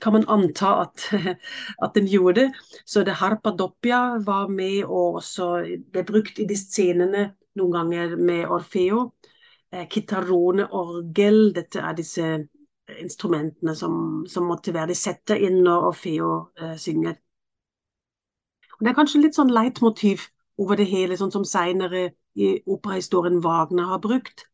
kan 0.00 0.14
man 0.14 0.28
anta 0.28 0.70
at, 0.84 1.08
at, 1.82 1.90
den 1.94 2.06
gjorde 2.06 2.40
det. 2.40 2.52
Så 2.86 3.02
det 3.02 3.18
Harpa 3.18 3.50
Doppia 3.58 4.20
var 4.22 4.46
med 4.48 4.84
og 4.84 5.18
også 5.22 5.50
ble 5.92 6.06
brukt 6.06 6.38
i 6.38 6.46
de 6.46 6.56
scenene 6.56 7.32
noen 7.56 7.74
ganger 7.74 8.16
med 8.20 8.46
Orfeo 8.46 9.10
eh, 9.72 10.66
orgel, 10.70 11.54
Dette 11.54 11.80
er 11.80 11.94
disse 11.94 12.48
instrumentene 13.00 13.74
som, 13.74 14.24
som 14.28 14.50
de 14.62 14.94
setter 14.94 15.36
inn 15.36 15.62
når 15.64 15.88
Orfeo 15.90 16.32
eh, 16.60 16.76
synger. 16.76 17.16
Og 18.76 18.84
det 18.84 18.92
er 18.92 18.98
kanskje 18.98 19.22
litt 19.22 19.38
sånn 19.38 19.52
leitmotiv 19.52 20.28
over 20.60 20.76
det 20.76 20.86
hele, 20.88 21.16
sånn 21.16 21.32
som 21.32 21.44
seinere 21.44 22.10
i 22.36 22.52
operahistorien 22.66 23.40
Wagner 23.44 23.90
har 23.92 24.00
brukt. 24.04 24.46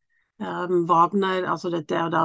Um, 0.42 0.86
Wagner, 0.88 1.44
altså 1.46 1.70
dette 1.70 1.94
er 1.98 2.10
da 2.10 2.22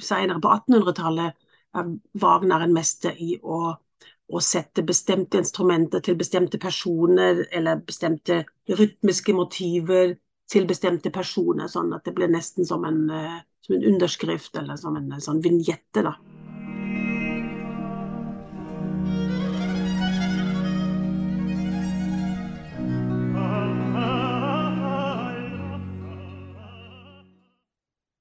Senere 0.00 0.40
på 0.40 0.52
1800-tallet 0.52 1.36
er 1.76 1.90
Wagner 2.22 2.64
en 2.64 2.72
mester 2.72 3.16
i 3.20 3.34
å, 3.42 3.74
å, 3.74 4.40
sette 4.44 4.84
bestemte 4.88 5.40
instrumenter 5.40 6.04
til 6.04 6.16
bestemte 6.20 6.60
personer 6.60 7.42
eller 7.52 7.82
bestemte 7.84 8.42
rytmiske 8.68 9.34
motiver 9.36 10.14
til 10.48 10.66
bestemte 10.68 11.12
personer, 11.12 11.68
sånn 11.68 11.92
at 11.96 12.08
det 12.08 12.14
blir 12.16 12.30
nesten 12.32 12.66
som 12.68 12.86
en, 12.88 13.04
uh, 13.12 13.38
som 13.64 13.76
en 13.76 13.86
underskrift 13.92 14.56
eller 14.56 14.80
som 14.80 14.96
en 14.96 15.12
sånn 15.20 15.42
vignette. 15.44 16.02
da. 16.02 16.16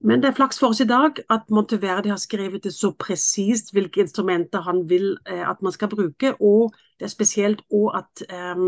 Men 0.07 0.21
det 0.23 0.29
er 0.29 0.35
flaks 0.37 0.59
for 0.61 0.71
oss 0.71 0.79
i 0.79 0.87
dag 0.87 1.17
at 1.33 1.49
Monteverdi 1.51 2.13
har 2.13 2.19
skrevet 2.21 2.63
det 2.63 2.71
så 2.71 2.93
presist 2.95 3.73
hvilke 3.75 3.99
instrumenter 4.05 4.63
han 4.63 4.85
vil 4.87 5.17
eh, 5.27 5.43
at 5.43 5.59
man 5.61 5.73
skal 5.75 5.91
bruke, 5.91 6.31
og 6.39 6.75
det 6.95 7.09
er 7.09 7.11
spesielt 7.11 7.63
òg 7.75 7.97
at 7.99 8.23
eh, 8.29 8.61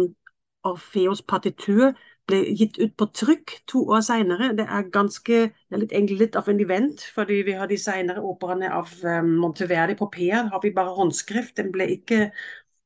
Orfeos 0.67 1.21
partitur 1.23 1.93
ble 2.29 2.39
gitt 2.57 2.77
ut 2.79 2.93
på 2.97 3.07
trykk 3.15 3.53
to 3.69 3.81
år 3.95 4.03
senere. 4.05 4.51
Det 4.57 4.65
er 4.65 4.87
ganske, 4.93 5.41
det 5.49 5.77
er 5.77 5.83
litt, 5.83 6.13
litt 6.19 6.37
av 6.39 6.49
en 6.51 6.61
event, 6.63 7.03
fordi 7.15 7.41
vi 7.47 7.55
har 7.57 7.69
de 7.69 7.77
senere 7.79 8.23
operaene 8.25 8.69
av 8.73 8.91
um, 9.03 9.33
Monteverdi 9.41 9.97
på 9.99 10.09
PR, 10.13 10.49
har 10.53 10.63
vi 10.63 10.73
bare 10.75 10.95
håndskrift. 10.97 11.55
Den 11.59 11.73
ble 11.75 11.89
ikke 11.97 12.29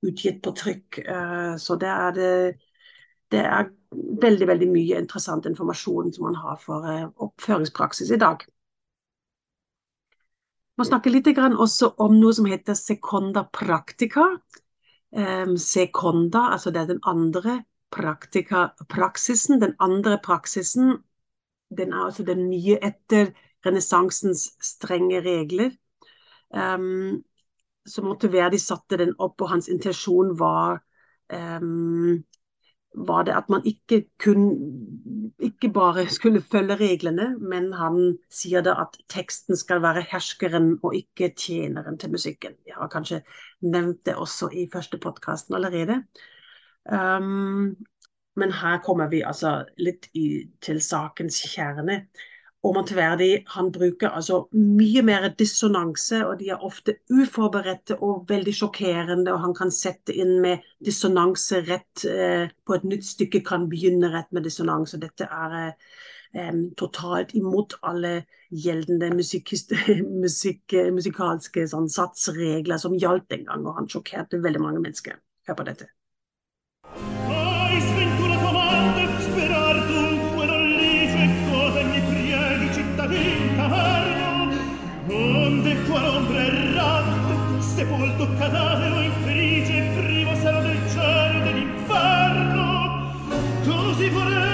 utgitt 0.04 0.42
på 0.44 0.56
trykk. 0.60 1.02
Uh, 1.08 1.54
så 1.62 1.78
det 1.82 1.92
er, 1.92 2.18
det, 2.18 2.32
det 3.36 3.44
er 3.44 3.70
veldig, 4.24 4.50
veldig 4.54 4.72
mye 4.72 5.04
interessant 5.04 5.48
informasjon 5.50 6.16
som 6.16 6.30
man 6.30 6.40
har 6.40 6.60
for 6.64 6.88
uh, 6.88 7.08
oppføringspraksis 7.28 8.16
i 8.16 8.22
dag. 8.24 8.48
må 10.78 10.88
snakke 10.88 11.12
litt 11.12 11.28
også 11.38 11.94
om 12.02 12.16
noe 12.18 12.34
som 12.34 12.48
heter 12.50 12.74
seconda 12.74 13.46
practica. 13.52 14.32
Um, 15.14 15.58
seconda, 15.62 16.50
altså 16.56 16.72
det 16.74 16.82
er 16.82 16.88
den 16.96 17.04
andre 17.06 17.60
praktika, 17.94 18.68
praksisen. 18.90 19.62
Den 19.62 19.76
andre 19.80 20.18
praksisen 20.24 20.98
den 21.78 21.94
er 21.94 22.08
altså 22.08 22.26
den 22.28 22.48
nye 22.50 22.78
etter 22.82 23.32
renessansens 23.66 24.50
strenge 24.62 25.22
regler. 25.26 25.72
Um, 26.54 27.24
så 27.86 28.04
Monteverdi 28.06 28.60
satte 28.62 29.00
den 29.00 29.16
opp, 29.20 29.42
og 29.42 29.50
hans 29.56 29.70
intensjon 29.72 30.36
var 30.40 30.84
um, 31.34 32.24
var 32.94 33.24
det 33.26 33.34
at 33.34 33.50
man 33.50 33.64
ikke, 33.66 34.04
kun, 34.22 34.44
ikke 35.40 35.70
bare 35.74 36.06
skulle 36.10 36.42
følge 36.42 36.76
reglene, 36.78 37.40
men 37.40 37.72
han 37.74 38.18
sier 38.30 38.62
da 38.62 38.76
at 38.84 39.00
teksten 39.10 39.58
skal 39.58 39.82
være 39.82 40.06
herskeren 40.12 40.76
og 40.84 40.94
ikke 40.96 41.32
tjeneren 41.34 41.98
til 41.98 42.14
musikken. 42.14 42.54
Jeg 42.68 42.78
har 42.78 42.92
kanskje 42.94 43.24
nevnt 43.62 44.06
det 44.06 44.16
også 44.16 44.52
i 44.54 44.68
første 44.74 45.02
podkasten 45.02 45.58
allerede. 45.58 46.04
Um, 46.84 47.76
men 48.36 48.52
her 48.52 48.80
kommer 48.84 49.10
vi 49.12 49.22
altså 49.24 49.62
litt 49.78 50.10
i, 50.18 50.46
til 50.62 50.82
sakens 50.82 51.40
kjerne. 51.54 52.02
Og 52.64 52.78
Tverdi 52.88 53.42
han 53.52 53.74
bruker 53.76 54.14
altså 54.16 54.38
mye 54.56 55.02
mer 55.04 55.26
dissonanse, 55.40 56.22
og 56.24 56.38
de 56.40 56.48
er 56.54 56.62
ofte 56.64 56.96
uforberedte 57.12 57.98
og 58.00 58.24
veldig 58.30 58.54
sjokkerende. 58.56 59.34
Og 59.34 59.42
han 59.44 59.56
kan 59.58 59.72
sette 59.72 60.16
inn 60.16 60.38
med 60.46 60.64
dissonanse 60.86 61.60
rett 61.68 62.06
eh, 62.08 62.48
på 62.66 62.78
et 62.78 62.86
nytt 62.88 63.04
stykke, 63.10 63.44
kan 63.44 63.68
begynne 63.72 64.14
rett 64.14 64.32
med 64.32 64.48
dissonanse. 64.48 65.02
Dette 65.02 65.28
er 65.28 65.58
eh, 65.68 66.62
totalt 66.80 67.36
imot 67.36 67.76
alle 67.84 68.14
gjeldende 68.48 69.12
musik, 69.18 69.52
musik, 70.24 70.78
musikalske 70.96 71.68
sånn, 71.68 71.92
satsregler 71.92 72.80
som 72.80 72.96
gjaldt 72.96 73.28
den 73.36 73.44
gang, 73.52 73.68
og 73.68 73.82
han 73.82 73.92
sjokkerte 73.92 74.40
veldig 74.46 74.64
mange 74.64 74.86
mennesker. 74.88 75.20
Hør 75.50 75.60
på 75.60 75.68
dette. 75.68 75.92
Vorrebbe 94.14 94.54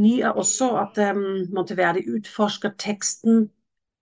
Ny 0.00 0.20
er 0.22 0.36
også 0.38 0.66
at 0.80 0.98
um, 1.10 1.24
Monteverdi 1.52 2.04
utforsker 2.14 2.70
teksten 2.78 3.48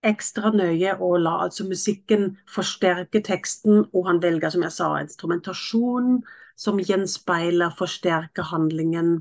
ekstra 0.05 0.51
nøye 0.55 0.93
og 1.03 1.17
la 1.23 1.33
altså 1.45 1.65
musikken 1.67 2.37
forsterke 2.47 3.21
teksten, 3.25 3.85
og 3.93 4.07
han 4.07 4.21
velger, 4.23 4.53
som 4.53 4.63
jeg 4.63 4.75
sa, 4.75 4.89
instrumentasjon 5.03 6.21
som 6.59 6.79
gjenspeiler, 6.79 7.73
forsterker 7.77 8.47
handlingen. 8.51 9.19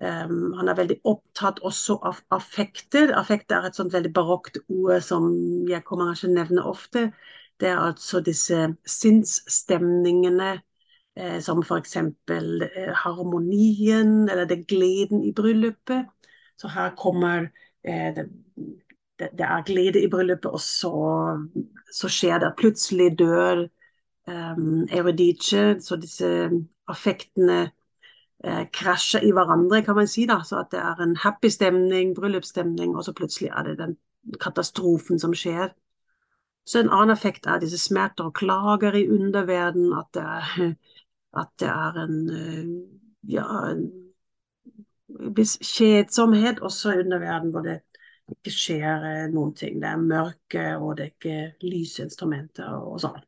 Um, 0.00 0.54
han 0.56 0.70
er 0.70 0.78
veldig 0.78 0.96
opptatt 1.04 1.60
også 1.60 1.98
av 2.08 2.22
affekter. 2.32 3.12
Affekter 3.18 3.58
er 3.58 3.68
et 3.68 3.76
sånt 3.76 3.92
veldig 3.92 4.12
barokt 4.16 4.56
ord 4.72 5.02
som 5.04 5.28
jeg 5.68 5.84
kommer 5.84 6.14
ikke 6.14 6.32
nevne 6.32 6.64
ofte. 6.66 7.10
Det 7.60 7.68
er 7.68 7.78
altså 7.78 8.22
disse 8.24 8.72
sinnsstemningene, 8.88 10.54
eh, 11.16 11.38
som 11.44 11.60
f.eks. 11.62 11.96
Eh, 11.96 12.94
harmonien 13.04 14.28
eller 14.28 14.48
det 14.48 14.64
gleden 14.66 15.22
i 15.28 15.34
bryllupet. 15.36 16.08
Så 16.56 16.72
her 16.72 16.96
kommer 16.96 17.50
eh, 17.84 18.14
det, 18.16 18.26
det, 19.38 19.46
er 19.46 19.62
glede 19.68 20.02
i 20.02 20.10
bryllupet, 20.10 20.50
og 20.50 20.60
så, 20.60 20.94
så 21.92 22.10
skjer 22.10 22.42
det 22.42 22.54
plutselig 22.58 23.12
dør 23.18 23.66
um, 24.26 24.88
Eurydice, 24.90 25.76
så 25.80 25.96
disse 26.00 26.50
affektene 26.90 27.68
eh, 28.44 28.64
krasjer 28.72 29.26
i 29.26 29.32
hverandre, 29.34 29.82
kan 29.86 29.98
man 29.98 30.08
si. 30.08 30.26
da, 30.26 30.40
Så 30.44 30.60
at 30.60 30.72
det 30.74 30.80
er 30.80 31.02
en 31.02 31.16
happy 31.16 31.48
stemning, 31.48 32.14
bryllupsstemning, 32.16 32.96
og 32.96 33.04
så 33.04 33.12
plutselig 33.12 33.50
er 33.50 33.62
det 33.68 33.78
den 33.78 33.96
katastrofen 34.40 35.18
som 35.18 35.34
skjer. 35.34 35.72
Så 36.66 36.78
en 36.78 36.90
annen 36.90 37.10
effekt 37.16 37.46
er 37.46 37.58
disse 37.58 37.78
smerter 37.78 38.30
og 38.30 38.34
klager 38.38 38.94
i 38.94 39.08
underverden, 39.10 39.92
at 39.98 40.10
det 40.14 40.22
er, 40.22 40.74
at 41.42 41.48
det 41.58 41.68
er 41.68 42.02
en 42.04 42.18
ja, 43.28 43.46
en 43.70 43.88
kjedsomhet 45.62 46.60
også 46.60 46.92
i 46.92 46.98
underverden, 47.04 47.50
hvor 47.50 47.60
det 47.66 47.80
ikke 48.32 48.54
skjer 48.54 49.04
eh, 49.08 49.26
noen 49.32 49.54
ting. 49.54 49.80
Det 49.82 49.88
er 49.90 50.00
mørke, 50.00 50.64
og 50.78 50.96
det 50.96 51.04
er 51.04 51.12
ikke 51.12 51.68
lysinstrumenter 51.68 52.72
og 52.78 53.00
sånn. 53.02 53.20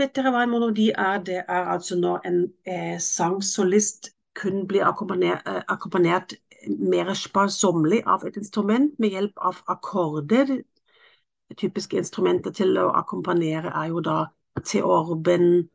Vet 0.00 0.14
dere 0.16 0.32
hva 0.34 0.44
en 0.44 0.52
monodi 0.52 0.88
er? 0.90 1.20
Det 1.26 1.38
er 1.42 1.70
altså 1.74 1.98
når 2.00 2.26
en 2.28 2.40
eh, 2.66 2.96
sangsolist 3.00 4.10
kun 4.40 4.64
blir 4.68 4.86
eh, 4.86 5.62
akkompagnert 5.68 6.34
mer 6.68 7.12
sparsommelig 7.14 8.02
av 8.06 8.24
et 8.26 8.36
instrument 8.36 8.92
med 8.98 9.16
hjelp 9.16 9.38
av 9.50 9.60
akkorder. 9.72 10.60
Typiske 11.56 11.98
instrumenter 11.98 12.54
til 12.54 12.76
å 12.78 12.90
akkompagnere 12.94 13.72
er 13.74 13.90
jo 13.90 14.02
da 14.04 14.18
teorben, 14.66 15.68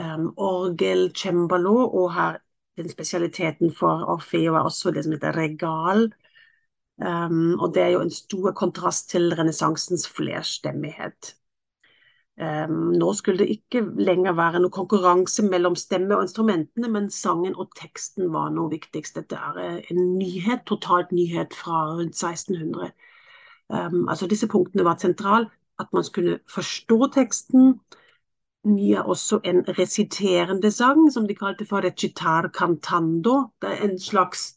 um, 0.00 0.30
orgel, 0.36 1.10
cembalo, 1.14 1.76
og 1.86 2.08
her 2.14 2.40
den 2.78 2.88
spesialiteten 2.90 3.72
for 3.76 4.06
Orfeo 4.08 4.54
er 4.54 4.64
også 4.64 4.94
det 4.94 5.04
som 5.04 5.12
heter 5.14 5.36
regal. 5.36 6.08
Um, 7.00 7.60
og 7.60 7.74
det 7.74 7.82
er 7.82 7.94
jo 7.94 8.02
en 8.04 8.12
stor 8.12 8.52
kontrast 8.56 9.10
til 9.12 9.32
renessansens 9.36 10.08
flerstemmighet. 10.08 11.34
Um, 12.40 12.92
nå 12.96 13.12
skulle 13.12 13.42
det 13.42 13.50
ikke 13.52 13.82
lenger 14.00 14.32
være 14.32 14.62
noe 14.62 14.72
konkurranse 14.72 15.42
mellom 15.44 15.74
stemme 15.76 16.16
og 16.16 16.24
instrumentene, 16.24 16.88
men 16.88 17.10
sangen 17.12 17.52
og 17.52 17.74
teksten 17.76 18.30
var 18.32 18.48
noe 18.54 18.70
viktigst. 18.72 19.18
Dette 19.18 19.36
er 19.36 19.58
eh, 19.60 19.90
en 19.92 20.14
nyhet, 20.16 20.62
totalt 20.70 21.12
nyhet 21.12 21.52
fra 21.52 21.82
rundt 21.90 22.16
1600. 22.16 22.94
Um, 23.68 24.06
altså 24.08 24.28
Disse 24.30 24.48
punktene 24.48 24.86
var 24.88 24.96
sentrale. 25.02 25.50
At 25.80 25.92
man 25.92 26.04
skulle 26.04 26.38
forstå 26.48 27.10
teksten. 27.12 27.74
Mye 28.68 28.96
er 29.00 29.08
også 29.08 29.40
en 29.44 29.60
resiterende 29.78 30.70
sang, 30.72 31.10
som 31.12 31.28
de 31.28 31.36
kalte 31.36 31.66
for 31.68 31.84
recitar 31.84 32.48
cantando. 32.56 33.50
Det 33.60 33.68
er 33.74 33.84
en 33.84 33.98
slags 34.00 34.54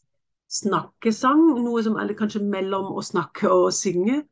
snakkesang, 0.52 1.44
noe 1.64 1.82
som 1.84 1.96
er 2.00 2.16
kanskje 2.16 2.40
mellom 2.44 2.92
å 2.96 3.04
snakke 3.04 3.52
og 3.52 3.72
synge. 3.76 4.22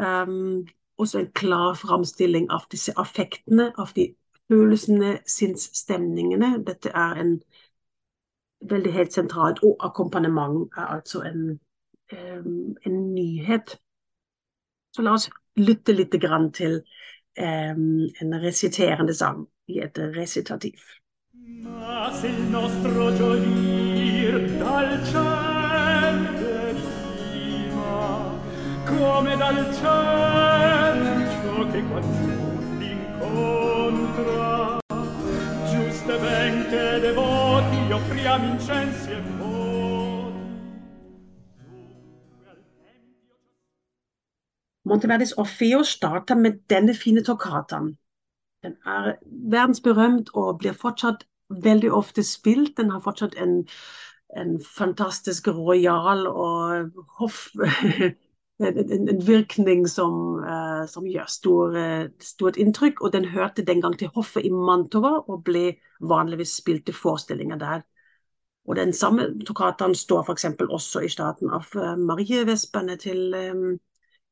Um, 0.00 0.64
også 0.98 1.18
en 1.18 1.30
klar 1.32 1.74
framstilling 1.74 2.50
av 2.50 2.66
disse 2.70 2.92
affektene, 2.96 3.72
av 3.78 3.92
de 3.96 4.08
følelsene, 4.48 5.18
sinnsstemningene. 5.26 6.58
Dette 6.66 6.92
er 6.94 7.20
en 7.20 7.38
veldig 8.70 8.92
helt 8.92 9.12
sentralt. 9.12 9.62
Og 9.62 9.76
akkompagnement 9.80 10.68
er 10.76 10.86
altså 10.98 11.22
en, 11.22 11.60
um, 12.12 12.76
en 12.86 13.00
nyhet. 13.14 13.78
Så 14.94 15.02
la 15.02 15.16
oss 15.18 15.30
lytte 15.56 15.94
litt 15.94 16.14
grann 16.22 16.52
til 16.52 16.80
um, 17.38 18.04
en 18.20 18.38
resiterende 18.42 19.14
sang 19.14 19.46
i 19.68 19.80
et 19.82 19.98
resitativ. 20.16 20.78
Ma 21.64 22.10
se 22.12 22.28
il 22.28 22.50
nostro 22.50 23.10
come 28.86 29.36
dal 29.36 29.74
ciel 29.74 30.83
che 31.74 31.82
qualcun 31.88 32.82
incontra 32.82 34.78
giustamente 35.72 37.00
devoti 37.00 37.92
offriamo 37.92 38.52
incensi 38.52 39.10
e 39.10 39.20
voti 39.38 40.42
Monteverdis 44.82 45.32
Orfeo 45.36 45.82
starter 45.82 46.36
med 46.36 46.60
denne 46.68 46.94
fine 46.94 47.22
tokkataen. 47.22 47.98
Den 48.62 48.76
er 48.84 49.16
verdensberømt 49.50 50.30
og 50.34 50.58
blir 50.58 50.72
fortsatt 50.76 51.24
veldig 51.48 51.90
ofte 51.92 52.22
spilt. 52.22 52.76
Den 52.76 52.90
har 52.90 53.00
fortsatt 53.00 53.34
en, 53.34 53.66
en 54.36 54.60
fantastisk 54.60 55.48
rojal 55.48 56.26
og 56.28 56.90
hoff... 57.18 57.48
En, 58.62 58.92
en, 58.92 59.18
virkning 59.26 59.88
som, 59.90 60.12
uh, 60.44 60.84
som 60.86 61.06
gjør 61.10 61.26
stor, 61.26 61.74
uh, 61.74 62.04
stort 62.22 62.58
inntrykk. 62.60 63.02
Og 63.02 63.12
den 63.12 63.26
hørte 63.32 63.64
den 63.66 63.82
gang 63.82 63.96
til 63.98 64.12
hoffet 64.14 64.46
i 64.46 64.52
Mantova 64.54 65.16
og 65.26 65.42
ble 65.48 65.72
vanligvis 66.00 66.54
spilt 66.60 66.86
til 66.86 66.94
forestillinger 66.94 67.58
der. 67.58 67.82
Og 68.64 68.78
den 68.78 68.94
samme 68.96 69.26
toccaten 69.44 69.94
står 69.94 70.22
f.eks. 70.22 70.46
også 70.70 71.02
i 71.04 71.10
staten 71.10 71.50
av 71.50 71.66
uh, 71.74 71.96
Marievespene 71.98 72.96
til, 72.96 73.34
um, 73.34 73.74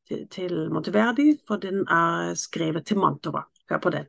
til, 0.09 0.27
til 0.31 0.59
Monteverdi, 0.71 1.33
for 1.49 1.63
den 1.63 1.83
er 1.91 2.37
skrevet 2.39 2.87
til 2.87 3.03
Mantova. 3.03 3.49
Hør 3.71 3.83
på 3.83 3.91
den. 3.91 4.07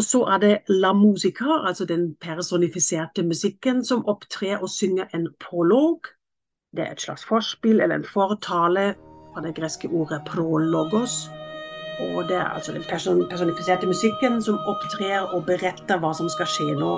Og 0.00 0.04
så 0.04 0.22
er 0.32 0.38
det 0.38 0.58
la 0.68 0.92
musica, 0.92 1.44
altså 1.68 1.84
den 1.84 2.14
personifiserte 2.20 3.22
musikken, 3.22 3.84
som 3.84 4.06
opptrer 4.08 4.62
og 4.62 4.70
synger 4.72 5.04
en 5.14 5.26
prolog. 5.40 6.00
Det 6.76 6.86
er 6.86 6.92
et 6.92 7.00
slags 7.00 7.24
forspill 7.28 7.80
eller 7.80 8.00
en 8.00 8.06
fortale 8.12 8.94
fra 9.34 9.42
det 9.44 9.52
greske 9.58 9.88
ordet 9.88 10.22
prologos. 10.26 11.28
Og 12.00 12.24
det 12.28 12.36
er 12.36 12.44
altså 12.44 12.72
den 12.72 12.84
personifiserte 13.28 13.86
musikken 13.86 14.40
som 14.42 14.56
opptrer 14.72 15.20
og 15.20 15.44
beretter 15.46 16.00
hva 16.00 16.14
som 16.16 16.32
skal 16.32 16.48
skje 16.48 16.78
nå. 16.80 16.94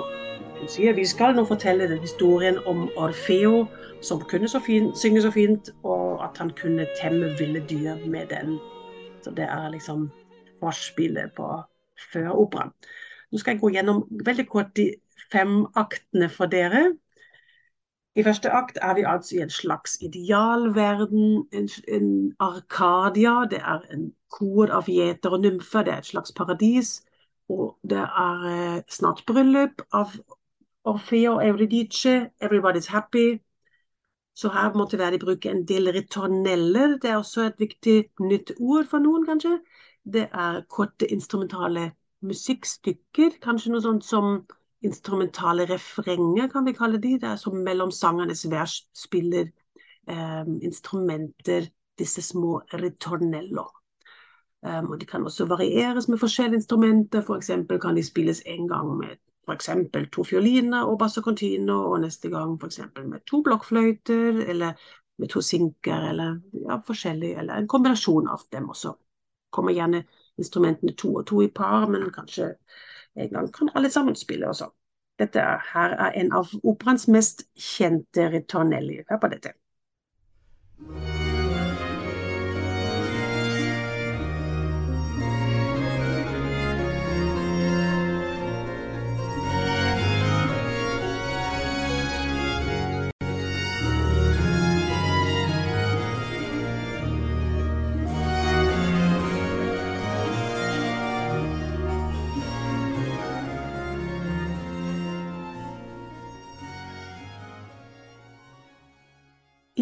Hun 0.61 0.71
sier 0.71 0.95
vi 0.95 1.03
skal 1.03 1.35
nå 1.35 1.43
fortelle 1.51 1.89
den 1.91 1.99
historien 1.99 2.61
om 2.65 2.87
Orfeo, 2.95 3.65
som 4.01 4.23
kunne 4.31 4.47
så 4.47 4.63
fin, 4.63 4.93
synge 4.95 5.25
så 5.27 5.31
fint, 5.31 5.73
og 5.83 6.23
at 6.23 6.39
han 6.39 6.55
kunne 6.55 6.87
temme 7.01 7.35
ville 7.35 7.67
dyr 7.67 7.99
med 8.07 8.31
den. 8.31 8.55
Så 9.27 9.35
det 9.35 9.51
er 9.51 9.69
liksom 9.75 10.07
forspillet 10.63 11.35
på 11.35 11.51
før 12.11 12.33
operaen. 12.45 12.73
Nå 13.31 13.39
skal 13.41 13.55
jeg 13.55 13.61
gå 13.63 13.71
gjennom 13.73 14.03
veldig 14.25 14.45
kort 14.49 14.75
de 14.77 14.91
fem 15.31 15.63
aktene 15.79 16.29
for 16.29 16.51
dere. 16.51 16.91
I 18.15 18.23
første 18.23 18.51
akt 18.53 18.77
er 18.81 18.93
vi 18.93 19.05
altså 19.09 19.35
i 19.35 19.41
en 19.41 19.49
slags 19.49 19.95
idealverden, 20.05 21.47
en, 21.53 21.69
en 21.87 22.11
Arkadia. 22.39 23.39
Det 23.49 23.57
er 23.57 23.87
en 23.95 24.11
kor 24.29 24.69
av 24.69 24.89
gjeter 24.89 25.33
og 25.33 25.41
nymfer, 25.41 25.87
det 25.87 25.93
er 25.95 26.03
et 26.03 26.11
slags 26.11 26.35
paradis. 26.37 26.99
Og 27.49 27.73
det 27.89 28.03
er 28.03 28.45
eh, 28.51 28.83
snart 28.89 29.25
bryllup 29.25 29.81
av 29.91 30.13
Orfeo 30.85 31.39
og 31.39 31.47
Euridice. 31.47 32.29
Everybody's 32.37 32.91
happy. 32.93 33.41
Så 34.35 34.49
her 34.49 34.77
måtte 34.77 34.97
Verdi 34.97 35.17
bruke 35.17 35.49
en 35.49 35.65
del 35.65 35.89
ritorneller. 35.93 36.97
Det 37.01 37.09
er 37.09 37.17
også 37.17 37.47
et 37.49 37.59
viktig 37.59 37.97
nytt 38.21 38.53
ord 38.59 38.85
for 38.89 39.01
noen, 39.01 39.25
kanskje 39.25 39.57
det 40.03 40.27
er 40.33 40.63
korte 40.69 41.07
instrumentale 41.11 41.91
musikkstykker. 42.23 43.37
Kanskje 43.43 43.73
noe 43.73 43.83
sånt 43.83 44.05
som 44.05 44.33
instrumentale 44.83 45.65
refrenger, 45.69 46.49
kan 46.51 46.65
vi 46.65 46.75
kalle 46.75 46.99
de. 46.99 47.17
Det 47.19 47.29
er 47.29 47.39
som 47.39 47.55
mellom 47.63 47.91
sangernes 47.91 48.43
vers 48.51 48.81
spiller 48.95 49.47
eh, 50.07 50.43
instrumenter 50.61 51.69
disse 51.99 52.21
små 52.21 52.61
ritornello. 52.73 53.69
Um, 54.63 54.91
og 54.91 54.99
De 54.99 55.05
kan 55.05 55.23
også 55.23 55.45
varieres 55.45 56.07
med 56.07 56.19
forskjellige 56.19 56.61
instrumenter. 56.61 57.21
F.eks. 57.21 57.51
kan 57.81 57.95
de 57.95 58.03
spilles 58.03 58.41
en 58.45 58.67
gang 58.67 58.97
med 58.97 59.19
for 59.45 60.05
to 60.11 60.23
fioliner 60.23 60.87
og 60.87 60.99
basso 60.99 61.21
contino, 61.21 61.91
og 61.91 61.99
neste 62.01 62.29
gang 62.29 62.55
f.eks. 62.61 62.79
med 62.95 63.19
to 63.27 63.41
blokkfløyter, 63.43 64.39
eller 64.47 64.73
med 65.19 65.29
to 65.29 65.41
sinker, 65.41 66.09
eller 66.09 66.39
ja, 66.69 66.79
forskjellig, 66.87 67.35
eller 67.35 67.55
en 67.55 67.67
kombinasjon 67.67 68.27
av 68.27 68.47
dem 68.51 68.69
også 68.69 68.95
kommer 69.53 69.75
gjerne 69.75 70.03
instrumentene 70.41 70.95
to 70.97 71.13
og 71.21 71.27
to 71.29 71.41
i 71.45 71.51
par, 71.53 71.87
men 71.87 72.09
kanskje 72.13 72.53
en 73.15 73.29
gang 73.29 73.51
kan 73.53 73.69
alle 73.75 73.91
sammen 73.93 74.15
spille 74.17 74.49
også. 74.49 74.71
Dette 75.21 75.39
er, 75.39 75.61
her 75.73 75.97
er 76.07 76.15
en 76.17 76.31
av 76.33 76.49
operaens 76.63 77.05
mest 77.07 77.45
kjente 77.53 78.31
ritornelli. 78.33 79.03
Hør 79.09 79.21
på 79.21 79.29
dette. 79.35 79.53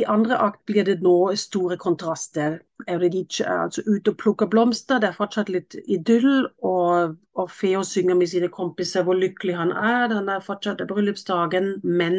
I 0.01 0.05
andre 0.09 0.37
akt 0.41 0.61
blir 0.65 0.85
det 0.87 1.01
nå 1.05 1.15
store 1.37 1.75
kontraster. 1.77 2.55
Euridice 2.89 3.43
er 3.45 3.59
altså 3.65 3.83
ute 3.85 4.13
og 4.13 4.17
plukker 4.23 4.49
blomster, 4.49 4.97
det 5.01 5.11
er 5.11 5.17
fortsatt 5.17 5.51
litt 5.53 5.75
idyll. 5.95 6.47
Og 6.69 7.13
Orfeo 7.43 7.83
synger 7.85 8.17
med 8.17 8.31
sine 8.31 8.49
kompiser 8.55 9.05
hvor 9.05 9.19
lykkelig 9.19 9.59
han 9.59 9.73
er. 9.75 10.15
Han 10.15 10.31
er 10.33 10.41
fortsatt 10.47 10.81
i 10.81 10.89
bryllupsdagen, 10.89 11.69
men 11.83 12.17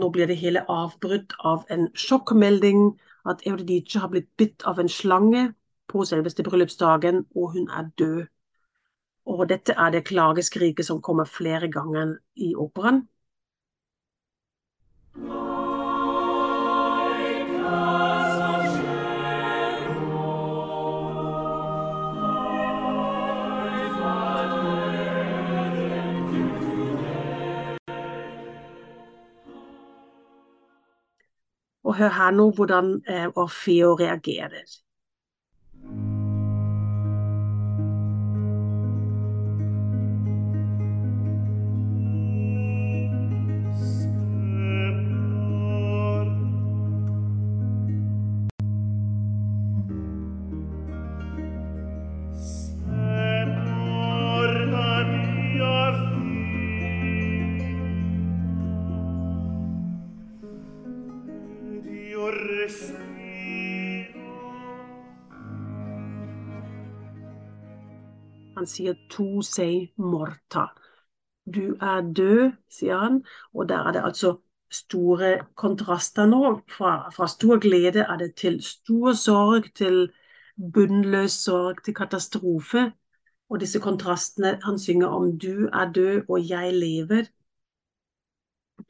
nå 0.00 0.10
blir 0.14 0.30
det 0.30 0.38
hele 0.40 0.64
avbrutt 0.72 1.36
av 1.52 1.68
en 1.76 1.90
sjokkmelding. 2.06 2.86
At 3.28 3.44
Euridice 3.46 4.00
har 4.00 4.08
blitt 4.14 4.30
bitt 4.40 4.64
av 4.64 4.80
en 4.80 4.88
slange 4.88 5.50
på 5.92 6.06
selveste 6.08 6.46
bryllupsdagen, 6.46 7.26
og 7.36 7.56
hun 7.58 7.68
er 7.68 7.92
død. 8.00 8.26
Og 9.28 9.48
dette 9.50 9.76
er 9.76 9.92
det 9.92 10.06
klageskriket 10.08 10.88
som 10.88 11.04
kommer 11.04 11.28
flere 11.28 11.68
ganger 11.68 12.16
i 12.36 12.54
operaen. 12.56 13.04
Og 31.90 31.96
hør 31.98 32.12
her 32.14 32.30
nå 32.30 32.44
hvordan 32.54 32.90
eh, 33.10 33.26
Orfeo 33.34 33.94
reagerer. 33.98 34.74
Sier 68.70 68.94
to 69.10 69.42
sei 69.46 69.90
morta. 69.98 70.68
Du 71.54 71.74
er 71.80 72.00
død, 72.16 72.52
sier 72.70 72.98
han. 72.98 73.24
Og 73.54 73.68
der 73.68 73.88
er 73.88 73.92
det 73.92 74.04
altså 74.04 74.36
store 74.70 75.30
kontraster 75.54 76.26
nå. 76.26 76.60
Fra, 76.76 77.10
fra 77.10 77.28
stor 77.28 77.58
glede 77.60 78.06
er 78.06 78.16
det 78.16 78.34
til 78.34 78.62
stor 78.62 79.12
sorg, 79.12 79.74
til 79.74 80.12
bunnløs 80.74 81.32
sorg, 81.44 81.84
til 81.84 81.94
katastrofe. 81.94 82.92
Og 83.50 83.60
disse 83.60 83.80
kontrastene 83.80 84.60
Han 84.62 84.78
synger 84.78 85.06
om 85.06 85.38
du 85.38 85.68
er 85.72 85.92
død, 85.92 86.22
og 86.28 86.48
jeg 86.48 86.74
lever. 86.74 87.24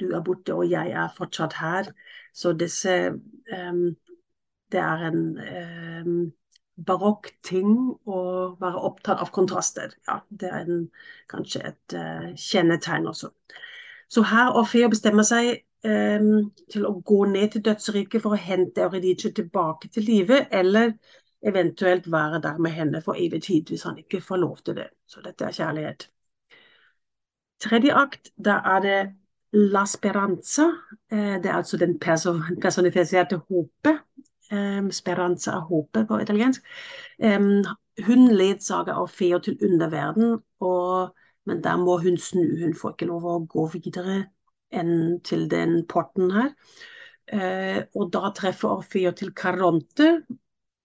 Du 0.00 0.10
er 0.10 0.22
borte, 0.22 0.54
og 0.54 0.70
jeg 0.70 0.90
er 0.90 1.08
fortsatt 1.16 1.54
her. 1.54 1.92
Så 2.34 2.52
disse 2.52 3.10
um, 3.10 3.96
Det 4.72 4.80
er 4.80 5.06
en 5.08 5.38
um, 6.06 6.32
barokk 6.86 7.30
ting 7.46 7.72
å 8.06 8.20
være 8.60 8.84
opptatt 8.88 9.22
av 9.22 9.32
kontraster. 9.34 9.94
Ja, 10.08 10.20
det 10.28 10.50
er 10.50 10.68
en, 10.68 10.86
kanskje 11.30 11.64
et 11.72 11.96
uh, 11.96 12.30
kjennetegn 12.36 13.08
også. 13.10 13.32
Så 14.10 14.24
her 14.26 14.56
Orfeo 14.58 14.90
bestemmer 14.90 15.26
seg 15.26 15.52
um, 15.86 16.50
til 16.72 16.86
å 16.88 16.96
gå 17.06 17.24
ned 17.30 17.54
til 17.54 17.64
dødsriket 17.68 18.24
for 18.24 18.34
å 18.34 18.40
hente 18.40 18.82
Euridice 18.86 19.32
tilbake 19.36 19.90
til 19.94 20.08
live, 20.08 20.44
eller 20.50 20.96
eventuelt 21.46 22.10
være 22.12 22.40
der 22.42 22.58
med 22.58 22.74
henne 22.76 23.02
for 23.02 23.16
evig 23.18 23.42
tid 23.46 23.70
hvis 23.72 23.86
han 23.88 23.98
ikke 23.98 24.20
får 24.24 24.42
lov 24.42 24.58
til 24.64 24.76
det. 24.80 24.90
Så 25.06 25.22
dette 25.24 25.46
er 25.46 25.56
kjærlighet. 25.56 26.08
Tredje 27.60 27.94
akt, 27.96 28.32
da 28.36 28.60
er 28.74 28.84
det 28.84 29.00
La 29.52 29.84
Speranza. 29.86 30.68
Eh, 31.12 31.36
det 31.42 31.50
er 31.50 31.58
altså 31.58 31.76
den 31.76 31.98
personifiserte 31.98 33.40
håpet. 33.48 34.04
Eh, 34.50 34.88
speranza 34.90 35.58
Hope 35.68 36.04
på 36.08 36.20
italiensk. 36.20 36.64
Hun 38.06 38.28
ledsager 38.34 38.98
Orfeo 38.98 39.38
til 39.38 39.58
underverden, 39.62 40.40
og, 40.60 41.16
men 41.46 41.64
der 41.64 41.76
må 41.76 41.98
hun 41.98 42.18
snu. 42.18 42.42
Hun 42.62 42.74
får 42.74 42.94
ikke 42.94 43.10
lov 43.10 43.26
å 43.26 43.38
gå 43.46 43.66
videre 43.74 44.24
enn 44.70 45.20
til 45.26 45.46
den 45.50 45.84
porten 45.90 46.30
her. 46.34 46.54
Eh, 47.30 47.82
og 47.94 48.10
da 48.14 48.30
treffer 48.34 48.80
Orfeo 48.80 49.12
til 49.16 49.32
Caronte, 49.34 50.10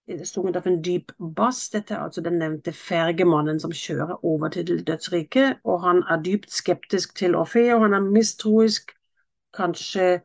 sunget 0.06 0.60
av 0.60 0.66
en 0.70 0.78
dyp 0.82 1.10
bass. 1.18 1.64
Dette 1.72 1.94
er 1.96 2.04
altså 2.04 2.22
den 2.22 2.38
nevnte 2.38 2.72
fergemannen 2.72 3.58
som 3.62 3.74
kjører 3.74 4.22
over 4.24 4.52
til 4.54 4.84
dødsriket. 4.86 5.62
Og 5.64 5.82
han 5.82 6.04
er 6.06 6.22
dypt 6.22 6.52
skeptisk 6.54 7.16
til 7.18 7.34
Orfeo, 7.34 7.80
han 7.82 7.96
er 7.96 8.06
mistroisk. 8.06 8.94
Kanskje 9.56 10.20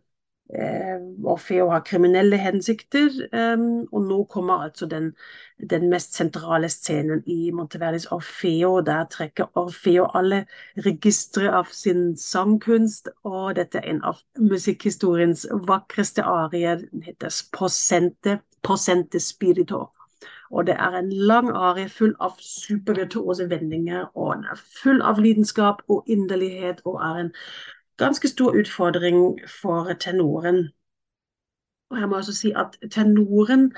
Orfeo 1.24 1.70
har 1.70 1.84
kriminelle 1.88 2.38
hensikter. 2.38 3.10
Um, 3.34 3.88
og 3.92 4.02
nå 4.08 4.24
kommer 4.24 4.66
altså 4.66 4.86
den, 4.86 5.14
den, 5.70 5.90
mest 5.90 6.16
sentrale 6.16 6.70
scenen 6.70 7.24
i 7.26 7.52
Monteverdis 7.52 8.06
Orfeo. 8.12 8.82
Der 8.82 9.06
trekker 9.12 9.48
Orfeo 9.58 10.10
alle 10.14 10.46
registre 10.86 11.52
av 11.56 11.72
sin 11.72 12.18
sangkunst, 12.18 13.10
og 13.24 13.56
dette 13.56 13.80
er 13.80 13.90
en 13.94 14.04
av 14.04 14.20
musikkhistoriens 14.40 15.48
vakreste 15.68 16.24
arier. 16.24 16.84
Den 16.92 17.08
heter 17.08 17.32
Posente 17.56 18.40
Posente 18.64 19.20
Spirito. 19.20 19.88
Og 20.52 20.68
det 20.68 20.76
er 20.76 20.98
en 21.00 21.12
lang 21.14 21.50
arie 21.56 21.90
full 21.90 22.12
av 22.20 22.36
supervirtuose 22.44 23.48
vendinger, 23.50 24.10
og 24.16 24.36
den 24.36 24.50
er 24.52 24.60
full 24.84 25.00
av 25.02 25.22
lidenskap 25.24 25.80
og 25.88 26.10
inderlighet, 26.12 26.82
og 26.86 27.00
er 27.00 27.22
en 27.22 27.32
ganske 28.02 28.28
stor 28.32 28.58
utfordring 28.58 29.40
for 29.62 29.94
tenoren. 30.00 30.66
Og 31.92 32.00
jeg 32.00 32.10
må 32.10 32.18
også 32.22 32.36
si 32.36 32.52
at 32.56 32.78
tenoren 32.92 33.72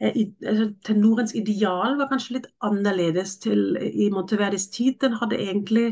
eh, 0.00 0.12
altså, 0.46 0.72
Tenorens 0.84 1.34
ideal 1.34 1.98
var 2.00 2.08
kanskje 2.10 2.38
litt 2.38 2.50
annerledes 2.64 3.36
til, 3.44 3.76
i 3.80 4.10
Monteverdis 4.14 4.68
tid. 4.74 4.98
Den 5.02 5.18
hadde 5.20 5.40
egentlig 5.40 5.88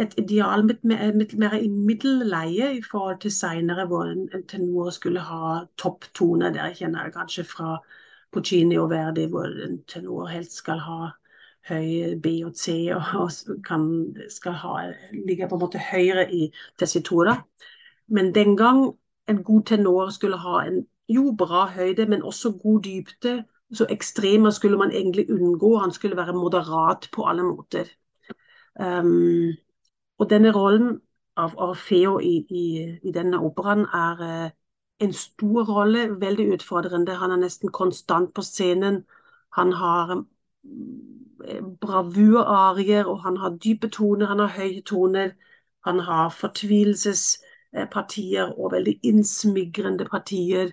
et 0.00 0.14
ideal 0.18 0.64
litt 0.64 0.84
mer 0.88 1.56
i 1.58 1.68
middelleie 1.68 2.70
i 2.78 2.82
forhold 2.84 3.20
til 3.20 3.34
seinere, 3.34 3.84
hvor 3.86 4.08
en, 4.08 4.28
en, 4.32 4.46
tenor 4.48 4.90
skulle 4.90 5.20
ha 5.20 5.66
topptone. 5.76 6.52
Dere 6.54 6.72
kjenner 6.78 7.08
det 7.08 7.16
kanskje 7.16 7.44
fra 7.44 7.76
Puccini 8.32 8.78
og 8.80 8.88
Verdi, 8.90 9.26
hvor 9.28 9.52
en 9.66 9.82
tenor 9.84 10.32
helst 10.32 10.62
skal 10.62 10.80
ha 10.80 11.12
høy 11.68 12.18
B 12.22 12.26
og 12.44 12.54
og, 13.14 13.30
kan, 13.66 14.14
skal 14.28 14.52
ha, 14.52 14.92
ligge 15.12 15.48
på 15.48 15.54
en 15.54 15.60
måte 15.60 15.78
høyere 15.78 16.26
i 16.34 16.52
tessitura. 16.78 17.36
Men 18.08 18.34
den 18.34 18.56
gang 18.56 18.94
en 19.28 19.42
god 19.44 19.62
tenor 19.62 20.10
skulle 20.10 20.36
ha 20.36 20.64
en 20.66 20.86
jo 21.08 21.34
bra 21.38 21.66
høyde, 21.66 22.06
men 22.06 22.22
også 22.22 22.52
god 22.62 22.82
dybde. 22.82 23.44
Så 23.72 23.86
ekstremer 23.90 24.50
skulle 24.50 24.78
man 24.78 24.90
egentlig 24.90 25.30
unngå. 25.30 25.76
Han 25.76 25.92
skulle 25.92 26.16
være 26.16 26.32
moderat 26.32 27.08
på 27.12 27.24
alle 27.24 27.42
måter. 27.42 27.84
Um, 28.80 29.52
og 30.18 30.30
denne 30.30 30.52
rollen 30.52 31.00
av 31.36 31.54
Orfeo 31.56 32.18
i, 32.20 32.46
i, 32.50 32.98
i 33.02 33.12
denne 33.12 33.40
operaen 33.40 33.84
er 33.84 34.20
uh, 34.20 34.50
en 35.02 35.12
stor 35.12 35.64
rolle, 35.64 36.20
veldig 36.20 36.52
utfordrende. 36.54 37.14
Han 37.14 37.30
er 37.30 37.40
nesten 37.42 37.72
konstant 37.72 38.34
på 38.34 38.42
scenen. 38.42 39.04
Han 39.56 39.72
har 39.72 40.24
bravurarier, 41.80 43.04
og 43.04 43.22
han 43.22 43.36
har 43.36 43.56
dype 43.64 43.88
toner, 43.88 44.26
han 44.26 44.38
har 44.38 44.48
høye 44.56 44.82
toner. 44.82 45.30
Han 45.84 45.98
har 45.98 46.30
fortvilelsespartier 46.30 48.52
og 48.58 48.72
veldig 48.72 49.00
innsmigrende 49.02 50.04
partier. 50.10 50.70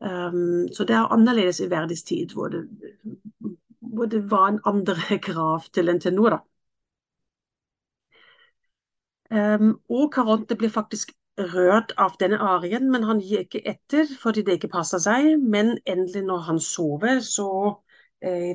Um, 0.00 0.68
så 0.72 0.84
det 0.84 0.94
er 0.94 1.12
annerledes 1.12 1.60
i 1.60 1.70
Verdis 1.70 2.02
tid, 2.02 2.32
hvor 2.32 2.48
det, 2.48 2.68
hvor 3.80 4.06
det 4.06 4.30
var 4.30 4.48
en 4.48 4.60
andre 4.64 5.18
krav 5.28 5.60
til 5.72 5.88
en 5.88 6.00
tenor. 6.00 6.30
da. 6.30 6.38
Um, 9.30 9.80
og 9.88 10.12
Caronte 10.14 10.56
blir 10.56 10.68
faktisk 10.68 11.12
rørt 11.38 11.92
av 11.98 12.16
denne 12.20 12.38
arien, 12.38 12.90
men 12.90 13.04
han 13.04 13.20
gir 13.20 13.44
ikke 13.44 13.62
etter 13.68 14.06
fordi 14.22 14.42
det 14.42 14.52
ikke 14.58 14.72
passer 14.72 14.98
seg. 15.02 15.36
Men 15.42 15.78
endelig, 15.86 16.24
når 16.26 16.38
han 16.48 16.60
sover, 16.60 17.20
så 17.20 17.48
eh, 17.68 17.76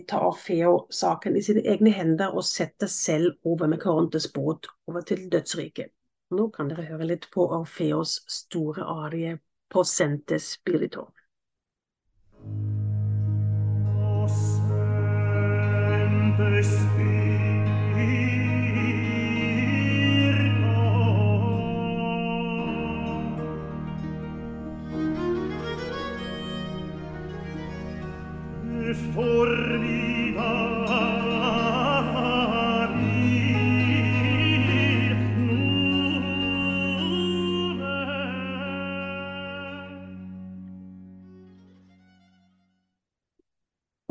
tar 0.07 0.25
Orfeo 0.27 0.87
saken 0.91 1.37
i 1.39 1.41
sine 1.45 1.61
egne 1.71 1.93
hender 1.95 2.35
og 2.35 2.43
setter 2.43 2.89
selv 2.91 3.37
over 3.47 3.69
med 3.71 3.79
Korontes 3.79 4.27
båt 4.33 4.67
over 4.87 5.01
til 5.07 5.29
dødsriket. 5.31 5.93
Nå 6.33 6.49
kan 6.51 6.71
dere 6.71 6.87
høre 6.89 7.07
litt 7.07 7.29
på 7.31 7.45
Orfeos 7.59 8.17
store 8.27 8.83
arie 8.83 9.37
på 9.71 9.83
Sente 9.87 10.39
Spirito. 10.41 11.07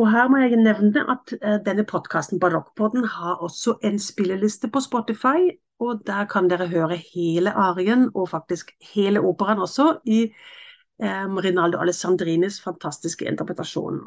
Og 0.02 0.08
her 0.10 0.30
må 0.30 0.40
jeg 0.42 0.58
nevne 0.58 1.04
at 1.12 1.32
uh, 1.36 1.58
denne 1.62 1.84
podkasten 1.86 2.40
Barokkpodden 2.42 3.04
har 3.06 3.42
også 3.46 3.76
en 3.86 4.00
spilleliste 4.02 4.70
på 4.72 4.80
Spotify. 4.82 5.52
Og 5.82 6.02
der 6.06 6.26
kan 6.30 6.48
dere 6.50 6.66
høre 6.70 6.96
hele 6.96 7.52
arien, 7.58 8.08
og 8.14 8.28
faktisk 8.30 8.72
hele 8.94 9.22
operaen 9.22 9.62
også, 9.62 9.86
i 10.04 10.24
um, 11.02 11.38
Rinaldo 11.42 11.78
Alessandrinis 11.82 12.60
fantastiske 12.62 13.26
interpretasjon. 13.30 14.02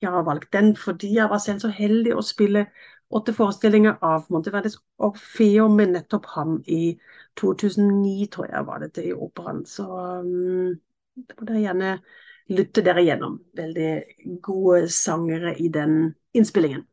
Jeg 0.00 0.10
har 0.10 0.22
valgt 0.24 0.52
den 0.52 0.76
fordi 0.76 1.14
jeg 1.14 1.28
var 1.30 1.38
selv 1.44 1.60
så 1.60 1.68
heldig 1.68 2.14
å 2.16 2.24
spille 2.24 2.64
åtte 3.10 3.34
forestillinger 3.34 3.98
av 4.06 4.28
Monteverdis 4.30 4.78
Orfeo 5.02 5.66
med 5.72 5.92
nettopp 5.96 6.28
ham 6.36 6.56
i 6.66 6.94
2009, 7.40 8.28
tror 8.32 8.48
jeg 8.50 8.66
var 8.68 8.80
dette, 8.84 9.04
i 9.04 9.12
operaen. 9.12 9.64
Så 9.66 9.86
um, 10.22 10.76
det 11.16 11.36
må 11.38 11.48
dere 11.48 11.64
gjerne 11.64 11.90
lytte 12.54 12.84
dere 12.86 13.04
gjennom. 13.06 13.36
Veldig 13.58 13.90
gode 14.46 14.88
sangere 14.94 15.56
i 15.58 15.68
den 15.74 16.14
innspillingen. 16.36 16.86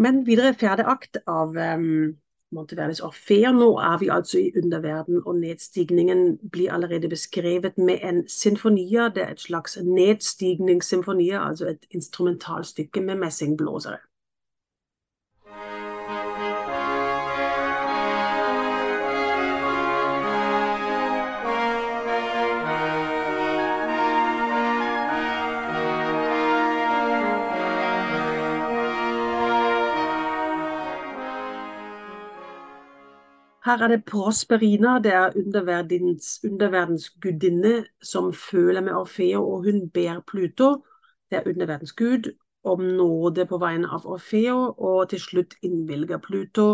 Men 0.00 0.24
videre 0.26 0.56
fjerde 0.58 0.88
akt 0.90 1.20
av 1.30 1.54
um, 1.54 2.14
Monteverdis 2.54 3.02
Orfeo. 3.04 3.52
Nå 3.52 3.68
er 3.78 3.98
vi 3.98 4.08
altså 4.14 4.38
i 4.38 4.52
underverden, 4.62 5.22
og 5.26 5.36
nedstigningen 5.40 6.38
blir 6.52 6.72
allerede 6.72 7.08
beskrevet 7.08 7.78
med 7.78 7.98
en 8.02 8.24
sinfonia. 8.28 9.08
Det 9.14 9.22
er 9.26 9.36
et 9.36 9.40
slags 9.40 9.78
nedstigningssymfonia, 9.82 11.42
altså 11.48 11.68
et 11.74 11.86
instrumentalstykke 11.90 13.00
med 13.00 13.22
messingblåsere. 13.26 13.98
Her 33.64 33.82
er 33.82 33.88
det 33.88 34.04
Prosperina, 34.04 34.98
det 35.04 35.12
er 35.12 35.36
underverdens, 35.40 36.40
underverdens 36.44 37.10
gudinne, 37.10 37.86
som 38.02 38.32
føler 38.32 38.80
med 38.80 38.92
Orfeo, 38.92 39.40
og 39.52 39.64
hun 39.64 39.90
ber 39.90 40.20
Pluto, 40.26 40.84
det 41.30 41.38
er 41.38 41.48
underverdens 41.48 41.92
gud, 41.92 42.28
om 42.64 42.80
nåde 42.80 43.46
på 43.46 43.58
vegne 43.58 43.88
av 43.88 44.04
Orfeo, 44.06 44.58
og 44.76 45.08
til 45.08 45.20
slutt 45.20 45.56
innvilger 45.62 46.20
Pluto. 46.26 46.66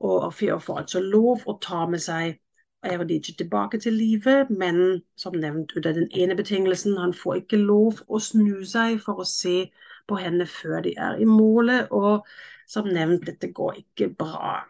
Og 0.00 0.14
Orfeo 0.28 0.58
får 0.58 0.78
altså 0.84 1.02
lov 1.02 1.42
å 1.46 1.58
ta 1.62 1.86
med 1.90 2.02
seg 2.06 2.38
Eurydice 2.86 3.34
tilbake 3.38 3.78
til 3.82 3.98
livet, 3.98 4.50
men 4.50 5.02
som 5.18 5.34
nevnt 5.34 5.74
under 5.76 5.98
den 5.98 6.08
ene 6.14 6.36
betingelsen, 6.38 6.98
han 7.02 7.14
får 7.14 7.42
ikke 7.42 7.64
lov 7.66 7.98
å 8.06 8.22
snu 8.22 8.62
seg 8.66 9.00
for 9.02 9.22
å 9.22 9.26
se 9.26 9.72
på 10.06 10.22
henne 10.22 10.46
før 10.46 10.82
de 10.86 10.94
er 10.98 11.18
i 11.18 11.26
målet, 11.26 11.90
og 11.90 12.26
som 12.70 12.86
nevnt, 12.86 13.26
dette 13.26 13.50
går 13.54 13.82
ikke 13.82 14.14
bra 14.18 14.60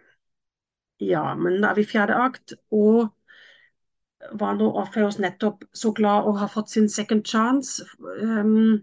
Ja, 1.03 1.35
men 1.35 1.61
da 1.62 1.73
er 1.73 1.79
vi 1.81 1.88
fjerde 1.88 2.17
akt, 2.23 2.55
og 2.71 3.11
var 4.38 4.55
nå 4.55 4.69
Orpheus 4.79 5.19
nettopp 5.19 5.65
så 5.75 5.93
glad 5.97 6.29
og 6.29 6.38
har 6.38 6.51
fått 6.53 6.71
sin 6.71 6.88
second 6.88 7.25
chance. 7.27 7.85
Um, 8.23 8.83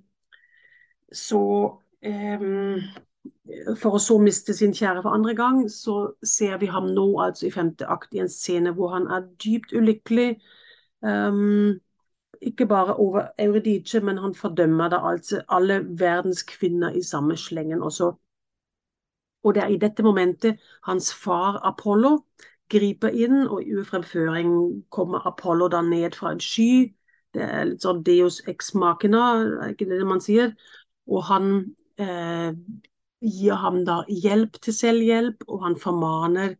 så 1.15 1.41
um, 2.05 2.79
For 3.82 3.97
å 3.97 4.01
så 4.03 4.17
miste 4.21 4.53
sin 4.53 4.73
kjære 4.75 5.03
for 5.03 5.15
andre 5.15 5.36
gang, 5.36 5.63
så 5.71 6.13
ser 6.23 6.60
vi 6.62 6.69
ham 6.71 6.91
nå 6.95 7.08
altså 7.23 7.47
i 7.47 7.53
femte 7.53 7.88
akt 7.89 8.15
i 8.15 8.23
en 8.23 8.32
scene 8.32 8.73
hvor 8.77 8.93
han 8.93 9.08
er 9.12 9.27
dypt 9.43 9.73
ulykkelig. 9.75 10.34
Um, 11.01 11.79
ikke 12.41 12.67
bare 12.69 12.95
over 12.95 13.32
Euridice, 13.39 13.99
men 14.05 14.17
han 14.17 14.36
fordømmer 14.36 14.91
da 14.91 15.01
altså 15.12 15.41
alle 15.49 15.82
verdens 15.99 16.43
kvinner 16.47 16.95
i 16.95 17.03
samme 17.03 17.38
slengen 17.38 17.84
også. 17.84 18.13
Og 19.43 19.56
det 19.56 19.63
er 19.63 19.73
i 19.73 19.80
dette 19.82 20.04
momentet 20.04 20.60
hans 20.88 21.13
far 21.15 21.62
Apollo 21.67 22.17
griper 22.69 23.13
inn, 23.15 23.47
og 23.47 23.63
i 23.63 23.73
ufremføring 23.80 24.52
kommer 24.93 25.25
Apollo 25.28 25.69
da 25.73 25.82
ned 25.82 26.17
fra 26.17 26.34
en 26.36 26.43
sky. 26.43 26.91
Det 27.34 27.45
er 27.45 27.65
litt 27.69 27.86
sånn 27.86 28.04
Deus 28.06 28.41
ex 28.49 28.73
machina, 28.78 29.23
er 29.63 29.73
ikke 29.73 29.89
det 29.89 30.02
man 30.08 30.21
sier? 30.21 30.54
Og 31.10 31.25
han 31.30 31.49
eh, 32.02 32.52
gir 33.19 33.58
ham 33.63 33.82
da 33.86 34.02
hjelp 34.10 34.60
til 34.63 34.75
selvhjelp, 34.75 35.43
og 35.47 35.65
han 35.65 35.80
formaner 35.82 36.56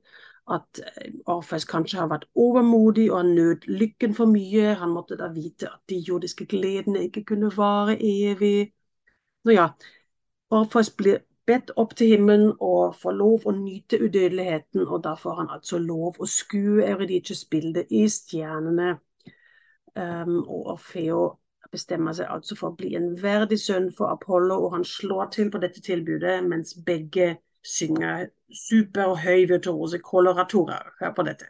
at 0.50 0.82
eh, 0.82 1.14
Orfeus 1.30 1.66
kanskje 1.70 2.02
har 2.02 2.10
vært 2.12 2.28
overmodig 2.38 3.10
og 3.12 3.22
har 3.22 3.30
nødt 3.30 3.70
lykken 3.70 4.16
for 4.18 4.30
mye. 4.30 4.76
Han 4.82 4.94
måtte 4.96 5.18
da 5.20 5.30
vite 5.34 5.70
at 5.70 5.82
de 5.90 6.02
jordiske 6.10 6.50
gledene 6.50 7.06
ikke 7.08 7.26
kunne 7.34 7.52
vare 7.56 7.98
evig. 8.02 8.72
Nå 9.46 9.56
ja, 9.56 9.70
Orfeus 10.54 10.90
blir 10.98 11.22
bedt 11.50 11.74
opp 11.82 11.96
til 11.98 12.14
himmelen 12.14 12.52
og 12.62 12.96
får 13.02 13.16
lov 13.18 13.46
å 13.50 13.54
nyte 13.58 14.00
udødeligheten, 14.04 14.86
og 14.86 15.04
da 15.06 15.16
får 15.18 15.42
han 15.42 15.52
altså 15.58 15.82
lov 15.82 16.20
å 16.22 16.30
skue 16.30 16.86
Eurydices 16.86 17.46
bilde 17.50 17.86
i 17.90 18.06
stjernene. 18.12 18.96
Um, 19.98 20.44
og 20.46 20.74
Orfeo 20.76 21.24
bestemmer 21.74 22.16
seg 22.18 22.30
altså 22.32 22.56
for 22.58 22.72
å 22.72 22.78
bli 22.78 22.94
en 22.98 23.12
verdig 23.22 23.60
sønn 23.62 23.90
for 23.98 24.14
Apollo, 24.14 24.58
og 24.66 24.78
han 24.78 24.86
slår 24.86 25.32
til 25.36 25.52
på 25.54 25.62
dette 25.62 25.82
tilbudet 25.86 26.40
mens 26.46 26.76
begge 26.86 27.36
synger 27.66 28.30
superhøy 28.66 29.48
virtuose 29.50 30.00
koloratorer. 30.06 30.94
Hør 31.02 31.16
på 31.18 31.26
dette. 31.28 31.50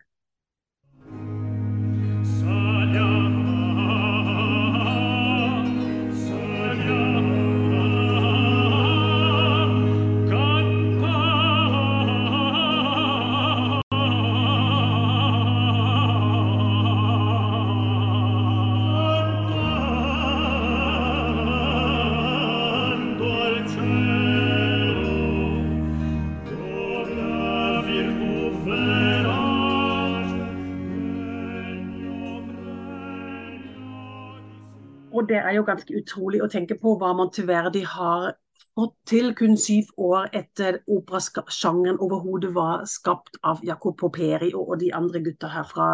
Det 35.30 35.38
er 35.38 35.56
jo 35.56 35.66
ganske 35.68 35.96
utrolig 36.02 36.42
å 36.44 36.50
tenke 36.52 36.78
på 36.80 36.96
hva 37.00 37.12
Monteverdi 37.18 37.84
har 37.86 38.32
fått 38.78 38.96
til 39.12 39.34
kun 39.38 39.58
syv 39.60 39.92
år 40.10 40.30
etter 40.36 40.80
operasjangeren 40.90 42.00
overhodet 42.02 42.52
var 42.56 42.86
skapt 42.90 43.38
av 43.44 43.62
Jacopo 43.66 44.10
Peri 44.14 44.52
og, 44.56 44.78
de 44.82 44.92
andre 44.96 45.22
gutta 45.26 45.52
her 45.54 45.68
fra, 45.70 45.90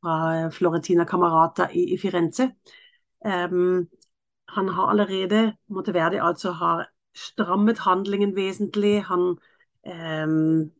fra 0.00 0.16
Florentina 0.54 1.06
Camarata 1.08 1.68
i, 1.70 1.88
i 1.94 1.98
Firenze. 2.00 2.50
Um, 3.24 3.86
han 4.48 4.72
har 4.72 4.90
allerede, 4.94 5.42
Monteverdi 5.68 6.20
altså 6.22 6.54
har 6.56 6.86
strammet 7.18 7.82
handlingen 7.84 8.34
vesentlig. 8.36 9.02
Han 9.10 9.34
um, 9.84 10.70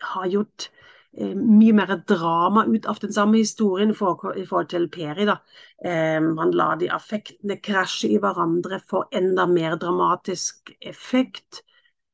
har 0.00 0.26
gjort 0.32 0.70
Eh, 1.16 1.34
mye 1.34 1.72
mer 1.72 1.94
drama 2.06 2.66
ut 2.68 2.86
av 2.86 2.98
den 3.00 3.12
samme 3.12 3.38
historien 3.40 3.90
i 3.90 3.94
forhold 3.96 4.68
til 4.68 4.88
Peri. 4.88 5.24
da. 5.24 5.38
Eh, 5.84 6.20
man 6.20 6.50
lar 6.52 6.76
de 6.76 6.90
affektene 6.90 7.56
krasje 7.60 8.10
i 8.12 8.18
hverandre 8.18 8.80
for 8.88 9.08
enda 9.12 9.46
mer 9.46 9.76
dramatisk 9.76 10.70
effekt. 10.80 11.62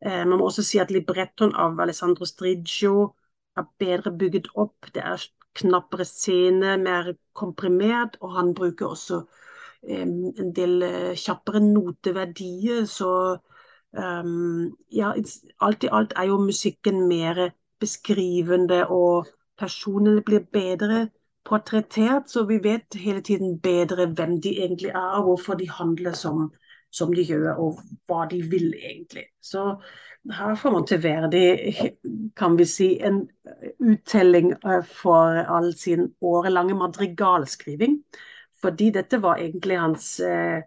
Eh, 0.01 0.25
man 0.25 0.39
må 0.39 0.47
også 0.47 0.63
si 0.63 0.79
at 0.79 0.91
librettoen 0.91 1.55
av 1.55 1.81
Alessandro 1.81 2.25
Striggio 2.25 3.15
er 3.57 3.67
bedre 3.79 4.13
bygget 4.13 4.49
opp. 4.55 4.93
Det 4.95 5.03
er 5.03 5.27
knappere 5.55 6.05
scene, 6.05 6.77
mer 6.79 7.15
komprimert, 7.33 8.17
og 8.21 8.35
han 8.37 8.55
bruker 8.55 8.87
også 8.95 9.21
eh, 9.89 10.03
en 10.07 10.55
del 10.55 10.83
eh, 10.83 11.15
kjappere 11.19 11.61
noteverdier. 11.61 12.85
Så 12.87 13.11
um, 13.91 14.77
ja, 14.91 15.13
alt 15.61 15.85
i 15.85 15.93
alt 15.93 16.15
er 16.17 16.31
jo 16.31 16.39
musikken 16.43 17.09
mer 17.09 17.51
beskrivende, 17.81 18.87
og 18.89 19.27
personene 19.59 20.23
blir 20.23 20.47
bedre 20.53 21.09
portrettert, 21.45 22.31
så 22.31 22.45
vi 22.49 22.59
vet 22.65 22.97
hele 22.99 23.21
tiden 23.21 23.59
bedre 23.61 24.07
hvem 24.07 24.41
de 24.41 24.57
egentlig 24.63 24.91
er, 24.95 25.19
og 25.19 25.29
hvorfor 25.29 25.55
de 25.61 25.69
handler 25.71 26.13
som, 26.17 26.49
som 26.93 27.13
de 27.15 27.25
gjør, 27.27 27.53
og 27.61 27.81
hva 28.09 28.25
de 28.31 28.43
vil 28.51 28.73
egentlig. 28.75 29.27
Så 29.43 29.75
her 30.33 30.55
får 30.57 30.73
man 30.73 30.87
til 30.89 31.03
Verdi, 31.03 31.47
kan 32.37 32.59
vi 32.59 32.65
si, 32.65 32.95
en 33.05 33.27
uttelling 33.81 34.55
eh, 34.57 34.85
for 34.85 35.45
all 35.57 35.75
sin 35.77 36.15
årelange 36.21 36.75
madrigalskriving. 36.81 37.99
Fordi 38.65 38.89
dette 38.91 39.21
var 39.21 39.37
egentlig 39.37 39.77
hans 39.77 40.21
eh, 40.21 40.63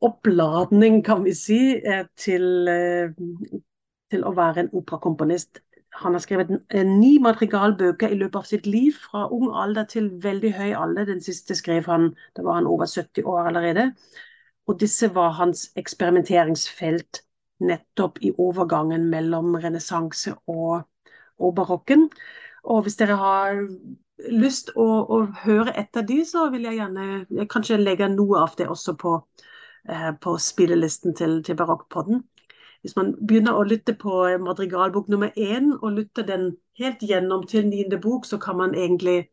oppladning, 0.00 1.02
kan 1.04 1.24
vi 1.24 1.34
si, 1.34 1.58
eh, 1.82 2.06
til, 2.16 2.68
eh, 2.68 3.10
til 4.10 4.24
å 4.24 4.34
være 4.36 4.64
en 4.64 4.70
operakomponist 4.78 5.58
han 5.98 6.14
har 6.14 6.22
skrevet 6.22 6.50
ni 6.86 7.16
madrigalbøker 7.22 8.12
i 8.12 8.18
løpet 8.20 8.38
av 8.38 8.46
sitt 8.46 8.66
liv, 8.70 8.96
fra 9.02 9.26
ung 9.34 9.50
alder 9.56 9.88
til 9.90 10.10
veldig 10.22 10.52
høy 10.54 10.72
alder. 10.78 11.08
Den 11.08 11.22
siste 11.24 11.56
skrev 11.58 11.88
han 11.90 12.12
da 12.36 12.44
var 12.46 12.60
han 12.60 12.68
over 12.70 12.86
70 12.86 13.26
år 13.26 13.50
allerede. 13.50 13.88
Og 14.68 14.78
disse 14.80 15.08
var 15.14 15.34
hans 15.38 15.68
eksperimenteringsfelt 15.80 17.22
nettopp 17.64 18.20
i 18.22 18.30
overgangen 18.38 19.08
mellom 19.10 19.56
renessanse 19.58 20.36
og, 20.46 20.84
og, 21.38 21.54
barokken. 21.56 22.06
Og 22.68 22.84
hvis 22.86 22.98
dere 23.00 23.18
har 23.18 23.62
lyst 24.30 24.70
å, 24.76 24.86
å, 25.02 25.22
høre 25.42 25.74
etter 25.78 26.06
de, 26.06 26.20
så 26.26 26.48
vil 26.52 26.68
jeg 26.68 26.78
gjerne 26.78 27.08
jeg 27.40 27.50
kanskje 27.50 27.80
legge 27.80 28.10
noe 28.12 28.44
av 28.44 28.54
det 28.58 28.68
også 28.70 28.94
på, 28.98 29.18
eh, 29.88 30.10
på 30.20 30.36
spillelisten 30.42 31.16
til, 31.18 31.40
til 31.46 31.58
Barokkpodden 31.58 32.22
hvis 32.82 32.94
man 32.96 33.14
begynner 33.18 33.58
å 33.58 33.66
lytte 33.66 33.94
på 33.98 34.20
madrigalbok 34.42 35.08
nummer 35.10 35.34
én, 35.36 35.72
og 35.82 35.96
lytter 35.96 36.26
den 36.28 36.52
helt 36.78 37.02
gjennom 37.02 37.46
til 37.50 37.66
niende 37.66 37.98
bok, 38.02 38.26
så 38.26 38.38
kan 38.38 38.56
man 38.60 38.74
egentlig 38.74 39.28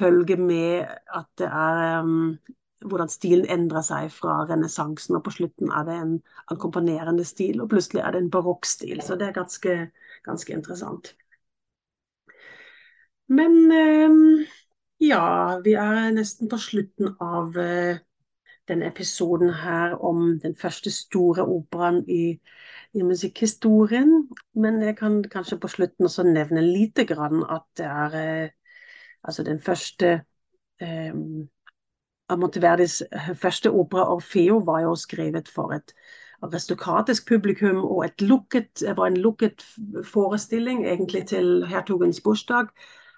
følge 0.00 0.36
med 0.36 0.90
at 1.14 1.28
det 1.38 1.48
er 1.48 2.02
um, 2.02 2.36
hvordan 2.82 3.10
stilen 3.12 3.46
endrer 3.50 3.84
seg 3.86 4.10
fra 4.12 4.42
renessansen, 4.50 5.16
og 5.16 5.24
på 5.26 5.34
slutten 5.38 5.70
er 5.70 5.86
det 5.88 5.98
en 6.00 6.14
akkompagnerende 6.50 7.24
stil, 7.24 7.62
og 7.62 7.70
plutselig 7.72 8.02
er 8.02 8.14
det 8.14 8.24
en 8.24 8.32
barokkstil. 8.34 9.02
Så 9.02 9.16
det 9.16 9.28
er 9.28 9.36
ganske, 9.38 9.76
ganske 10.26 10.56
interessant. 10.56 11.14
Men 13.32 13.54
um, 13.72 14.42
ja, 15.00 15.60
vi 15.64 15.76
er 15.78 16.10
nesten 16.12 16.50
på 16.52 16.58
slutten 16.60 17.14
av 17.22 17.56
uh, 17.56 18.02
denne 18.68 18.86
episoden 18.86 19.50
her 19.54 19.96
om 20.04 20.38
den 20.42 20.56
første 20.56 20.90
store 20.90 21.46
operaen 21.46 22.04
i 22.08 22.38
i 22.94 23.02
musikkhistorien. 23.02 24.28
Men 24.54 24.82
jeg 24.82 24.96
kan 24.96 25.22
kanskje 25.32 25.58
på 25.58 25.68
slutten 25.68 26.04
også 26.04 26.26
nevne 26.28 26.60
lite 26.60 27.06
grann 27.08 27.44
at 27.50 27.64
det 27.76 27.86
er 27.86 28.16
eh, 28.20 28.50
altså 29.24 29.42
den 29.42 29.60
første 29.60 30.12
eh, 30.80 31.14
av 32.32 32.38
første 33.36 33.70
opera, 33.70 34.04
'Orfeo', 34.08 34.64
var 34.64 34.80
jo 34.80 34.94
skrevet 34.96 35.48
for 35.48 35.72
et 35.72 35.92
aristokratisk 36.42 37.28
publikum, 37.28 37.84
og 37.84 38.04
et 38.04 38.22
lukket, 38.22 38.82
var 38.96 39.06
en 39.06 39.16
lukket 39.16 39.64
forestilling 40.04 40.86
egentlig 40.86 41.26
til 41.26 41.66
hertugens 41.66 42.20
bursdag. 42.20 42.66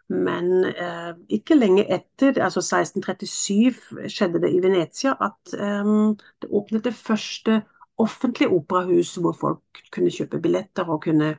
Men 0.09 0.65
eh, 0.69 1.13
ikke 1.33 1.57
lenge 1.57 1.87
etter, 1.89 2.37
altså 2.45 2.61
1637, 2.61 4.09
skjedde 4.13 4.43
det 4.43 4.51
i 4.53 4.61
Venezia 4.63 5.15
at 5.25 5.55
eh, 5.57 5.95
det 6.43 6.51
åpnet 6.51 6.85
det 6.85 6.95
første 6.95 7.63
offentlige 7.99 8.51
operahus 8.51 9.15
hvor 9.15 9.33
folk 9.41 9.85
kunne 9.95 10.11
kjøpe 10.11 10.41
billetter 10.43 10.89
og 10.91 11.03
kunne 11.03 11.37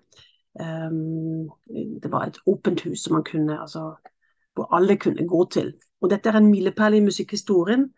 um, 0.59 1.49
Det 2.03 2.11
var 2.11 2.27
et 2.27 2.37
åpent 2.47 2.81
hus 2.81 3.03
som 3.03 3.13
man 3.13 3.23
kunne, 3.23 3.61
altså, 3.61 3.95
hvor 4.53 4.75
alle 4.75 4.97
kunne 4.97 5.27
gå 5.27 5.45
til. 5.51 5.73
Og 6.01 6.09
dette 6.09 6.29
er 6.29 6.37
en 6.37 6.51
milepæl 6.51 6.93
i 6.93 7.03
musikkhistorien. 7.03 7.89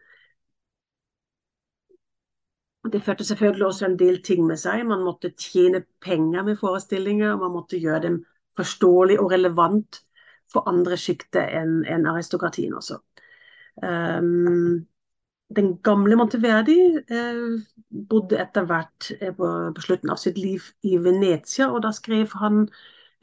Det 2.91 3.03
førte 3.03 3.23
selvfølgelig 3.23 3.65
også 3.65 3.85
en 3.85 3.99
del 3.99 4.23
ting 4.23 4.45
med 4.45 4.57
seg. 4.57 4.85
Man 4.87 5.03
måtte 5.03 5.33
tjene 5.37 5.83
penger 6.01 6.43
med 6.43 6.55
forestillinger, 6.57 7.35
man 7.37 7.51
måtte 7.51 7.79
gjøre 7.79 8.01
dem 8.01 8.23
forståelig 8.57 9.19
og 9.19 9.31
relevant 9.31 10.06
for 10.51 10.67
andre 10.69 10.97
sjiktet 10.99 11.53
enn 11.57 11.81
en 11.87 12.07
aristokratien 12.09 12.75
også. 12.77 12.99
Um, 13.83 14.87
den 15.55 15.77
gamle 15.83 16.15
Monteverdi 16.19 16.77
eh, 17.07 17.43
bodde 18.09 18.39
etter 18.41 18.65
hvert 18.67 19.11
eh, 19.21 19.31
på, 19.35 19.47
på, 19.75 19.83
slutten 19.83 20.11
av 20.11 20.19
sitt 20.19 20.37
liv 20.37 20.65
i 20.83 20.97
Venezia, 20.99 21.69
og 21.71 21.83
da 21.85 21.93
skrev 21.95 22.33
han 22.41 22.65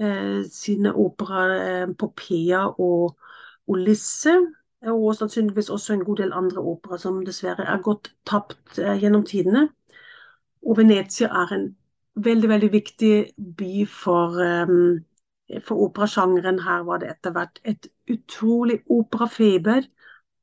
eh, 0.01 0.41
sine 0.49 0.95
operaer 0.97 1.55
eh, 1.59 1.95
Popea 1.99 2.65
og 2.79 3.19
Olisse. 3.69 4.39
og 4.85 5.15
sannsynligvis 5.17 5.71
også 5.71 5.95
en 5.95 6.05
god 6.05 6.17
del 6.17 6.33
andre 6.33 6.61
operaer 6.61 7.01
som 7.01 7.23
dessverre 7.25 7.65
er 7.65 7.81
gått 7.85 8.13
tapt 8.29 8.79
eh, 8.79 8.99
gjennom 9.01 9.25
tidene. 9.25 9.69
Og 10.65 10.79
Venezia 10.79 11.29
er 11.29 11.55
en 11.55 11.71
veldig, 12.15 12.49
veldig 12.49 12.73
viktig 12.73 13.15
by 13.57 13.87
for, 13.89 14.37
um, 14.41 15.05
for 15.63 15.85
operasjangeren. 15.87 16.59
Her 16.65 16.85
var 16.89 17.03
det 17.03 17.11
etter 17.11 17.35
hvert 17.35 17.61
et 17.65 17.89
utrolig 18.11 18.81
operafeber. 18.91 19.87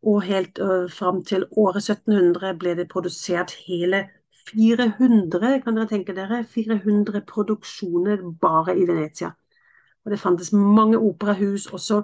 Og 0.03 0.23
helt 0.25 0.59
uh, 0.59 0.89
fram 0.89 1.21
til 1.25 1.45
året 1.57 1.83
1700 1.89 2.55
ble 2.57 2.73
det 2.79 2.87
produsert 2.89 3.51
hele 3.67 4.07
400, 4.49 5.61
kan 5.61 5.77
dere 5.77 5.87
tenke 5.91 6.15
dere, 6.17 6.43
400 6.43 7.21
produksjoner 7.29 8.23
bare 8.41 8.73
i 8.77 8.87
Venezia. 8.89 9.29
Og 10.05 10.11
det 10.11 10.19
fantes 10.19 10.49
mange 10.53 10.97
operahus 10.97 11.67
også 11.69 12.01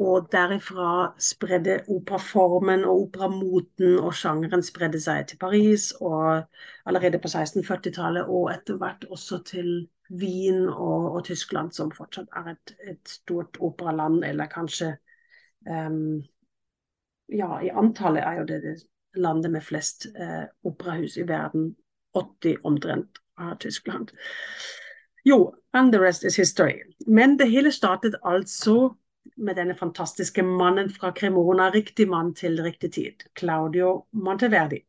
og 0.00 0.28
derifra 0.32 1.12
spredde 1.20 1.80
operaformen 1.88 2.84
og 2.88 3.02
operamoten 3.02 3.98
og 3.98 4.14
sjangeren 4.16 4.62
spredde 4.64 5.00
seg 5.02 5.26
til 5.28 5.40
Paris, 5.42 5.90
og 6.00 6.46
allerede 6.86 7.20
på 7.20 7.28
1640-tallet, 7.28 8.24
og 8.24 8.48
etter 8.54 8.78
hvert 8.80 9.04
også 9.10 9.42
til 9.50 9.68
Wien 10.10 10.68
og, 10.68 11.12
og, 11.12 11.24
Tyskland, 11.24 11.72
som 11.72 11.92
fortsatt 11.94 12.28
er 12.36 12.52
et, 12.54 12.74
et 12.88 13.08
stort 13.08 13.56
operaland, 13.60 14.24
eller 14.24 14.50
kanskje 14.50 14.96
um, 15.68 16.22
Ja, 17.30 17.60
i 17.62 17.70
antallet 17.70 18.26
er 18.26 18.40
jo 18.40 18.46
det, 18.48 18.62
det 18.64 18.72
landet 19.14 19.52
med 19.54 19.62
flest 19.62 20.08
uh, 20.18 20.48
operahus 20.66 21.16
i 21.16 21.26
verden. 21.28 21.76
80 22.14 22.56
omtrent 22.66 23.20
av 23.38 23.54
Tyskland. 23.62 24.10
Jo, 25.24 25.54
and 25.72 25.92
the 25.92 26.00
rest 26.00 26.24
is 26.24 26.36
history. 26.36 26.82
Men 27.06 27.36
det 27.36 27.46
hele 27.52 27.72
startet 27.72 28.16
altså 28.22 28.94
med 29.36 29.56
denne 29.56 29.74
fantastiske 29.74 30.42
mannen 30.42 30.90
fra 30.90 31.12
Cremona, 31.12 31.70
riktig 31.70 32.08
mann 32.08 32.34
til 32.34 32.62
riktig 32.62 32.92
tid, 32.92 33.24
Claudio 33.38 34.06
Monteverdi. 34.12 34.80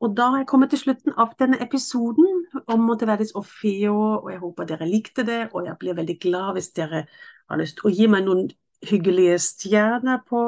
Og 0.00 0.16
da 0.16 0.30
har 0.32 0.40
jeg 0.40 0.48
kommet 0.48 0.70
til 0.72 0.80
slutten 0.80 1.12
av 1.20 1.34
denne 1.40 1.58
episoden 1.60 2.28
om 2.72 2.86
Monteverdis 2.88 3.34
Offio, 3.36 3.92
og 4.22 4.30
jeg 4.32 4.40
håper 4.40 4.68
dere 4.70 4.88
likte 4.88 5.26
det, 5.28 5.40
og 5.52 5.66
jeg 5.66 5.76
blir 5.80 5.98
veldig 5.98 6.16
glad 6.22 6.54
hvis 6.56 6.70
dere 6.78 7.02
har 7.50 7.60
lyst 7.60 7.76
til 7.78 7.90
å 7.90 7.92
gi 7.98 8.08
meg 8.08 8.24
noen 8.24 8.46
hyggelige 8.88 9.36
stjerner 9.44 10.22
på 10.28 10.40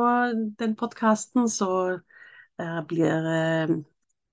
den 0.63 0.77
podkasten, 0.81 1.51
så 1.53 1.69
uh, 1.99 2.81
blir 2.89 3.29
uh, 3.29 3.75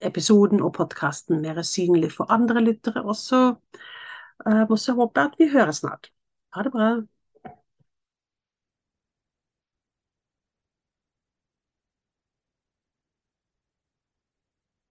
episoden 0.07 0.63
og 0.63 0.73
podkasten 0.79 1.43
mer 1.43 1.59
synlig 1.67 2.13
for 2.15 2.31
andre 2.31 2.63
lyttere 2.63 3.03
også. 3.03 3.43
Uh, 4.47 4.63
og 4.69 4.77
så 4.79 4.95
håper 4.95 5.21
jeg 5.21 5.33
at 5.33 5.39
vi 5.41 5.51
høres 5.51 5.83
snart. 5.83 6.13
Ha 6.55 6.63
det 6.63 6.71
bra. 6.71 6.93